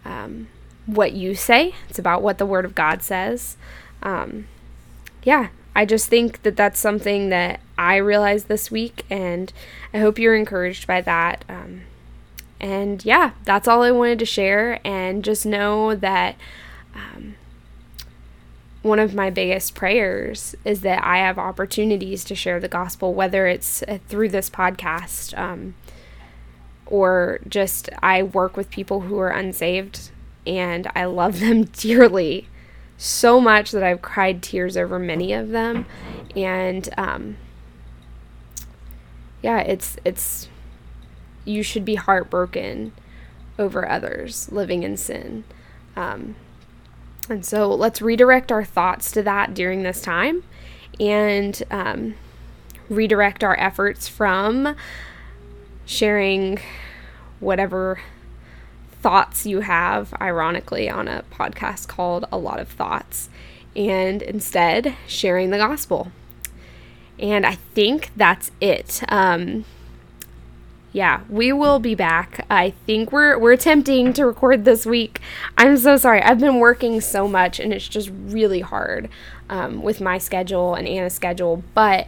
um, 0.04 0.48
what 0.84 1.12
you 1.12 1.34
say; 1.34 1.74
it's 1.88 1.98
about 1.98 2.20
what 2.22 2.36
the 2.36 2.44
Word 2.44 2.66
of 2.66 2.74
God 2.74 3.02
says. 3.02 3.56
Um, 4.02 4.46
yeah, 5.22 5.48
I 5.74 5.86
just 5.86 6.08
think 6.08 6.42
that 6.42 6.56
that's 6.56 6.78
something 6.78 7.30
that 7.30 7.60
I 7.78 7.96
realized 7.96 8.48
this 8.48 8.70
week, 8.70 9.04
and 9.08 9.52
I 9.94 9.98
hope 9.98 10.18
you're 10.18 10.36
encouraged 10.36 10.86
by 10.86 11.00
that. 11.00 11.44
Um, 11.48 11.82
and 12.60 13.02
yeah, 13.04 13.30
that's 13.44 13.66
all 13.66 13.82
I 13.82 13.90
wanted 13.90 14.18
to 14.18 14.26
share, 14.26 14.80
and 14.84 15.24
just 15.24 15.46
know 15.46 15.94
that 15.94 16.36
um, 16.94 17.36
one 18.84 18.98
of 18.98 19.14
my 19.14 19.30
biggest 19.30 19.74
prayers 19.74 20.54
is 20.64 20.82
that 20.82 21.02
I 21.02 21.18
have 21.18 21.38
opportunities 21.38 22.22
to 22.24 22.34
share 22.34 22.60
the 22.60 22.68
gospel, 22.68 23.14
whether 23.14 23.46
it's 23.46 23.82
uh, 23.84 23.98
through 24.08 24.28
this 24.28 24.50
podcast 24.50 25.36
um, 25.38 25.74
or 26.86 27.40
just 27.48 27.88
I 28.02 28.22
work 28.22 28.58
with 28.58 28.68
people 28.68 29.00
who 29.00 29.18
are 29.18 29.30
unsaved 29.30 30.10
and 30.46 30.86
I 30.94 31.06
love 31.06 31.40
them 31.40 31.64
dearly 31.72 32.46
so 32.98 33.40
much 33.40 33.70
that 33.70 33.82
I've 33.82 34.02
cried 34.02 34.42
tears 34.42 34.76
over 34.76 34.98
many 34.98 35.32
of 35.32 35.48
them, 35.48 35.86
and 36.36 36.88
um, 36.96 37.36
yeah, 39.42 39.60
it's 39.60 39.96
it's 40.04 40.48
you 41.44 41.62
should 41.62 41.84
be 41.84 41.96
heartbroken 41.96 42.92
over 43.58 43.88
others 43.88 44.50
living 44.52 44.82
in 44.82 44.96
sin. 44.96 45.44
Um, 45.96 46.36
and 47.28 47.44
so 47.44 47.74
let's 47.74 48.02
redirect 48.02 48.52
our 48.52 48.64
thoughts 48.64 49.10
to 49.12 49.22
that 49.22 49.54
during 49.54 49.82
this 49.82 50.00
time 50.00 50.42
and 51.00 51.62
um, 51.70 52.14
redirect 52.88 53.42
our 53.42 53.58
efforts 53.58 54.08
from 54.08 54.76
sharing 55.86 56.58
whatever 57.40 58.00
thoughts 59.04 59.44
you 59.44 59.60
have, 59.60 60.14
ironically, 60.20 60.88
on 60.88 61.08
a 61.08 61.24
podcast 61.30 61.88
called 61.88 62.24
A 62.32 62.38
Lot 62.38 62.58
of 62.58 62.68
Thoughts, 62.68 63.28
and 63.76 64.22
instead 64.22 64.96
sharing 65.06 65.50
the 65.50 65.58
gospel. 65.58 66.10
And 67.18 67.44
I 67.44 67.56
think 67.56 68.10
that's 68.16 68.50
it. 68.60 69.02
Um, 69.08 69.66
yeah, 70.94 71.22
we 71.28 71.52
will 71.52 71.80
be 71.80 71.96
back. 71.96 72.46
I 72.48 72.70
think 72.86 73.10
we're 73.10 73.36
we're 73.36 73.52
attempting 73.52 74.12
to 74.12 74.24
record 74.24 74.64
this 74.64 74.86
week. 74.86 75.20
I'm 75.58 75.76
so 75.76 75.96
sorry. 75.96 76.22
I've 76.22 76.38
been 76.38 76.60
working 76.60 77.00
so 77.00 77.26
much, 77.26 77.58
and 77.58 77.72
it's 77.72 77.88
just 77.88 78.12
really 78.14 78.60
hard 78.60 79.08
um, 79.50 79.82
with 79.82 80.00
my 80.00 80.18
schedule 80.18 80.74
and 80.74 80.86
Anna's 80.86 81.12
schedule. 81.12 81.64
But 81.74 82.06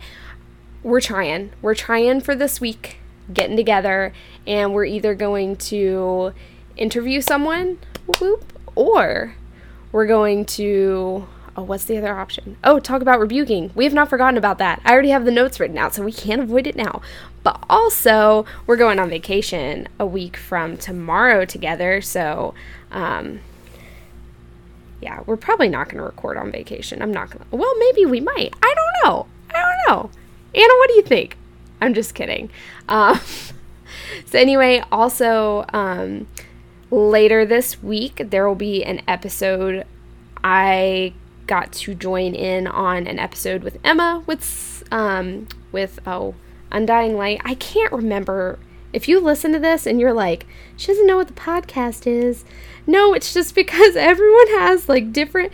we're 0.85 1.01
trying. 1.01 1.51
We're 1.63 1.75
trying 1.75 2.21
for 2.21 2.37
this 2.37 2.61
week, 2.61 2.99
getting 3.35 3.57
together, 3.57 4.13
and 4.47 4.73
we're 4.73 4.85
either 4.85 5.17
going 5.17 5.57
to 5.57 6.33
interview 6.77 7.21
someone, 7.21 7.79
whoop, 8.21 8.53
or 8.77 9.35
we're 9.91 10.07
going 10.07 10.45
to 10.45 11.27
oh, 11.57 11.63
what's 11.63 11.85
the 11.85 11.97
other 11.97 12.17
option? 12.17 12.57
Oh, 12.63 12.79
talk 12.79 13.03
about 13.03 13.19
rebuking. 13.19 13.71
We 13.75 13.85
have 13.85 13.95
not 13.95 14.11
forgotten 14.11 14.37
about 14.37 14.59
that. 14.59 14.81
I 14.85 14.93
already 14.93 15.09
have 15.11 15.25
the 15.25 15.31
notes 15.31 15.59
written 15.59 15.79
out, 15.79 15.95
so 15.95 16.03
we 16.03 16.13
can't 16.13 16.43
avoid 16.43 16.67
it 16.67 16.77
now. 16.77 17.01
But 17.43 17.65
also, 17.71 18.45
we're 18.67 18.77
going 18.77 18.99
on 18.99 19.09
vacation 19.09 19.89
a 19.99 20.07
week 20.07 20.37
from 20.37 20.77
tomorrow 20.77 21.45
together, 21.45 22.01
so 22.01 22.55
um, 22.91 23.41
yeah, 25.01 25.23
we're 25.27 25.37
probably 25.37 25.69
not 25.69 25.87
going 25.87 25.99
to 25.99 26.03
record 26.03 26.37
on 26.37 26.51
vacation. 26.51 27.03
I'm 27.03 27.13
not 27.13 27.31
going 27.31 27.45
to. 27.49 27.57
Well, 27.57 27.75
maybe 27.79 28.05
we 28.05 28.21
might. 28.21 28.55
I 28.63 28.75
don't 28.75 29.05
know. 29.05 29.27
I 29.55 29.63
don't 29.63 29.89
know. 29.89 30.11
Anna, 30.55 30.75
what 30.79 30.89
do 30.89 30.95
you 30.95 31.03
think? 31.03 31.37
I'm 31.81 31.95
just 31.95 32.15
kidding. 32.15 32.51
Um, 32.89 33.21
so, 34.27 34.39
anyway, 34.39 34.83
also, 34.91 35.65
um, 35.73 36.27
later 36.91 37.45
this 37.47 37.83
week, 37.83 38.23
there 38.31 38.47
will 38.47 38.55
be 38.55 38.85
an 38.85 39.03
episode. 39.07 39.87
I 40.43 41.13
got 41.47 41.73
to 41.73 41.95
join 41.95 42.35
in 42.35 42.67
on 42.67 43.07
an 43.07 43.19
episode 43.19 43.63
with 43.63 43.79
Emma 43.85 44.23
with 44.27 44.85
um 44.91 45.47
with 45.73 45.99
oh 46.07 46.35
Undying 46.71 47.17
Light. 47.17 47.41
I 47.45 47.55
can't 47.55 47.93
remember 47.93 48.59
if 48.93 49.09
you 49.09 49.21
listen 49.21 49.53
to 49.53 49.59
this 49.59 49.87
and 49.87 50.01
you're 50.01 50.13
like, 50.13 50.47
she 50.77 50.89
doesn't 50.89 51.07
know 51.07 51.17
what 51.17 51.29
the 51.29 51.35
podcast 51.35 52.07
is. 52.07 52.45
No, 52.87 53.15
it's 53.15 53.35
just 53.35 53.55
because 53.55 53.97
everyone 53.97 54.49
has 54.49 54.89
like 54.89 55.13
different 55.13 55.53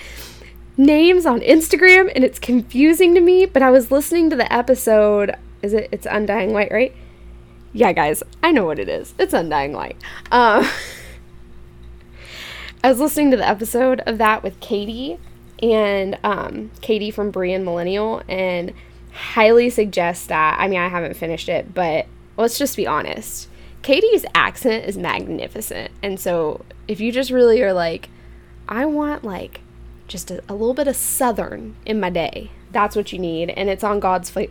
names 0.76 1.26
on 1.26 1.40
Instagram 1.40 2.10
and 2.14 2.24
it's 2.24 2.38
confusing 2.38 3.14
to 3.14 3.20
me. 3.20 3.46
But 3.46 3.62
I 3.62 3.70
was 3.70 3.90
listening 3.90 4.30
to 4.30 4.36
the 4.36 4.52
episode. 4.52 5.34
Is 5.60 5.72
it? 5.72 5.88
It's 5.92 6.06
Undying 6.06 6.52
Light, 6.52 6.72
right? 6.72 6.94
Yeah, 7.72 7.92
guys, 7.92 8.22
I 8.42 8.52
know 8.52 8.66
what 8.66 8.78
it 8.78 8.88
is. 8.88 9.14
It's 9.18 9.32
Undying 9.34 9.72
Light. 9.72 9.96
Um. 10.30 10.68
I 12.84 12.88
was 12.88 12.98
listening 12.98 13.30
to 13.30 13.36
the 13.36 13.46
episode 13.46 14.00
of 14.06 14.18
that 14.18 14.42
with 14.42 14.58
Katie 14.58 15.20
and 15.62 16.18
um, 16.24 16.70
Katie 16.80 17.10
from 17.10 17.30
Brian 17.30 17.64
Millennial, 17.64 18.22
and 18.28 18.72
highly 19.12 19.70
suggest 19.70 20.28
that. 20.28 20.58
I 20.58 20.68
mean, 20.68 20.80
I 20.80 20.88
haven't 20.88 21.14
finished 21.14 21.48
it, 21.48 21.72
but 21.72 22.06
let's 22.36 22.58
just 22.58 22.76
be 22.76 22.86
honest. 22.86 23.48
Katie's 23.82 24.24
accent 24.34 24.86
is 24.86 24.96
magnificent. 24.96 25.90
And 26.02 26.18
so 26.18 26.64
if 26.88 27.00
you 27.00 27.12
just 27.12 27.30
really 27.30 27.62
are 27.62 27.72
like, 27.72 28.08
I 28.68 28.86
want 28.86 29.24
like 29.24 29.60
just 30.06 30.30
a, 30.30 30.42
a 30.48 30.54
little 30.54 30.74
bit 30.74 30.88
of 30.88 30.96
Southern 30.96 31.76
in 31.84 32.00
my 32.00 32.10
day, 32.10 32.50
that's 32.70 32.96
what 32.96 33.12
you 33.12 33.18
need. 33.18 33.50
And 33.50 33.68
it's 33.68 33.84
on 33.84 34.00
God's 34.00 34.30
faith. 34.30 34.50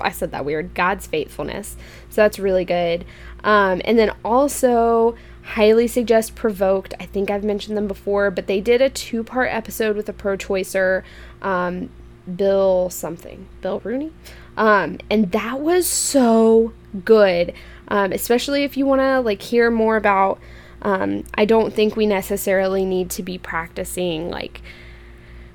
I 0.00 0.10
said 0.10 0.30
that 0.30 0.44
weird. 0.44 0.74
God's 0.74 1.06
faithfulness. 1.06 1.76
So 2.10 2.22
that's 2.22 2.38
really 2.38 2.64
good. 2.64 3.04
Um, 3.42 3.82
and 3.84 3.98
then 3.98 4.12
also, 4.24 5.16
highly 5.44 5.86
suggest 5.86 6.34
Provoked. 6.34 6.94
I 6.98 7.06
think 7.06 7.30
I've 7.30 7.44
mentioned 7.44 7.76
them 7.76 7.86
before, 7.86 8.30
but 8.30 8.46
they 8.46 8.60
did 8.60 8.80
a 8.80 8.90
two 8.90 9.22
part 9.22 9.50
episode 9.50 9.96
with 9.96 10.08
a 10.08 10.12
pro 10.12 10.36
choicer. 10.36 11.02
Um, 11.42 11.90
Bill 12.36 12.88
something, 12.90 13.46
Bill 13.60 13.80
Rooney. 13.84 14.10
Um, 14.56 14.98
and 15.10 15.30
that 15.32 15.60
was 15.60 15.86
so 15.86 16.72
good, 17.04 17.52
um, 17.88 18.12
especially 18.12 18.64
if 18.64 18.76
you 18.76 18.86
want 18.86 19.00
to 19.00 19.20
like 19.20 19.42
hear 19.42 19.70
more 19.70 19.96
about. 19.96 20.40
Um, 20.82 21.24
I 21.34 21.44
don't 21.44 21.72
think 21.72 21.96
we 21.96 22.06
necessarily 22.06 22.84
need 22.84 23.10
to 23.10 23.22
be 23.22 23.38
practicing 23.38 24.30
like 24.30 24.60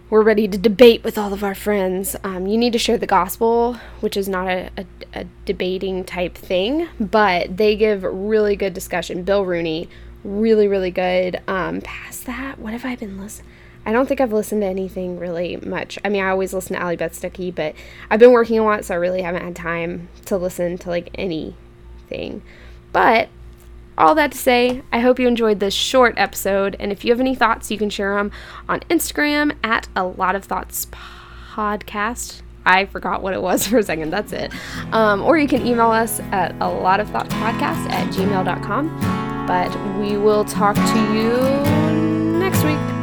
we're 0.10 0.24
ready 0.24 0.48
to 0.48 0.58
debate 0.58 1.04
with 1.04 1.18
all 1.18 1.34
of 1.34 1.44
our 1.44 1.54
friends. 1.54 2.16
Um, 2.24 2.48
you 2.48 2.58
need 2.58 2.74
to 2.74 2.80
share 2.80 2.98
the 2.98 3.06
gospel, 3.06 3.76
which 4.00 4.18
is 4.18 4.28
not 4.28 4.48
a, 4.48 4.70
a, 4.78 4.86
a, 5.14 5.26
debating 5.46 6.04
type 6.04 6.36
thing, 6.36 6.88
but 7.00 7.58
they 7.58 7.76
give 7.76 8.04
really 8.04 8.56
good 8.56 8.74
discussion. 8.74 9.24
Bill 9.24 9.46
Rooney, 9.46 9.88
really, 10.24 10.68
really 10.68 10.90
good. 10.90 11.40
Um, 11.48 11.82
past 11.82 12.26
that, 12.26 12.58
what 12.58 12.74
have 12.74 12.86
I 12.86 12.96
been 12.96 13.20
listening? 13.20 13.52
I 13.86 13.92
don't 13.92 14.08
think 14.08 14.20
I've 14.20 14.34
listened 14.34 14.62
to 14.62 14.68
anything 14.68 15.20
really 15.20 15.58
much. 15.58 16.00
I 16.04 16.10
mean, 16.10 16.24
I 16.24 16.30
always 16.30 16.54
listen 16.54 16.76
to 16.76 16.82
Allie 16.82 16.96
Beth 16.96 17.20
Stuckey, 17.20 17.54
but 17.54 17.76
I've 18.10 18.20
been 18.20 18.32
working 18.32 18.60
a 18.60 18.64
lot, 18.64 18.86
so 18.86 18.96
I 18.96 18.98
really 18.98 19.22
haven't 19.22 19.44
had 19.44 19.56
time 19.56 20.10
to 20.26 20.38
listen 20.38 20.78
to 20.80 20.90
like 20.90 21.10
anything. 21.16 22.42
But 22.92 23.30
all 24.00 24.16
that 24.16 24.32
to 24.32 24.38
say, 24.38 24.82
I 24.92 25.00
hope 25.00 25.20
you 25.20 25.28
enjoyed 25.28 25.60
this 25.60 25.74
short 25.74 26.16
episode. 26.18 26.76
And 26.80 26.92
if 26.92 27.04
you 27.04 27.12
have 27.12 27.20
any 27.20 27.36
thoughts, 27.36 27.70
you 27.70 27.78
can 27.78 27.90
share 27.90 28.16
them 28.16 28.32
on 28.68 28.80
Instagram 28.82 29.56
at 29.64 29.88
a 29.96 30.06
lot 30.06 30.36
of 30.36 30.46
thoughts 30.46 30.88
podcast. 31.52 32.42
I 32.66 32.86
forgot 32.86 33.22
what 33.22 33.34
it 33.34 33.42
was 33.42 33.68
for 33.68 33.78
a 33.78 33.84
second. 33.84 34.12
That's 34.12 34.32
it. 34.32 34.54
Um, 34.94 35.22
or 35.22 35.38
you 35.38 35.48
can 35.48 35.66
email 35.66 35.92
us 35.92 36.20
at 36.32 36.56
a 36.62 36.70
lot 36.70 37.00
of 37.00 37.10
thoughts 37.10 37.34
podcast 37.36 37.90
at 37.90 38.12
gmail.com. 38.14 39.46
But 39.48 40.00
we 40.00 40.18
will 40.18 40.46
talk 40.46 40.76
to 40.76 41.14
you 41.14 42.40
next 42.40 42.64
week. 42.64 42.99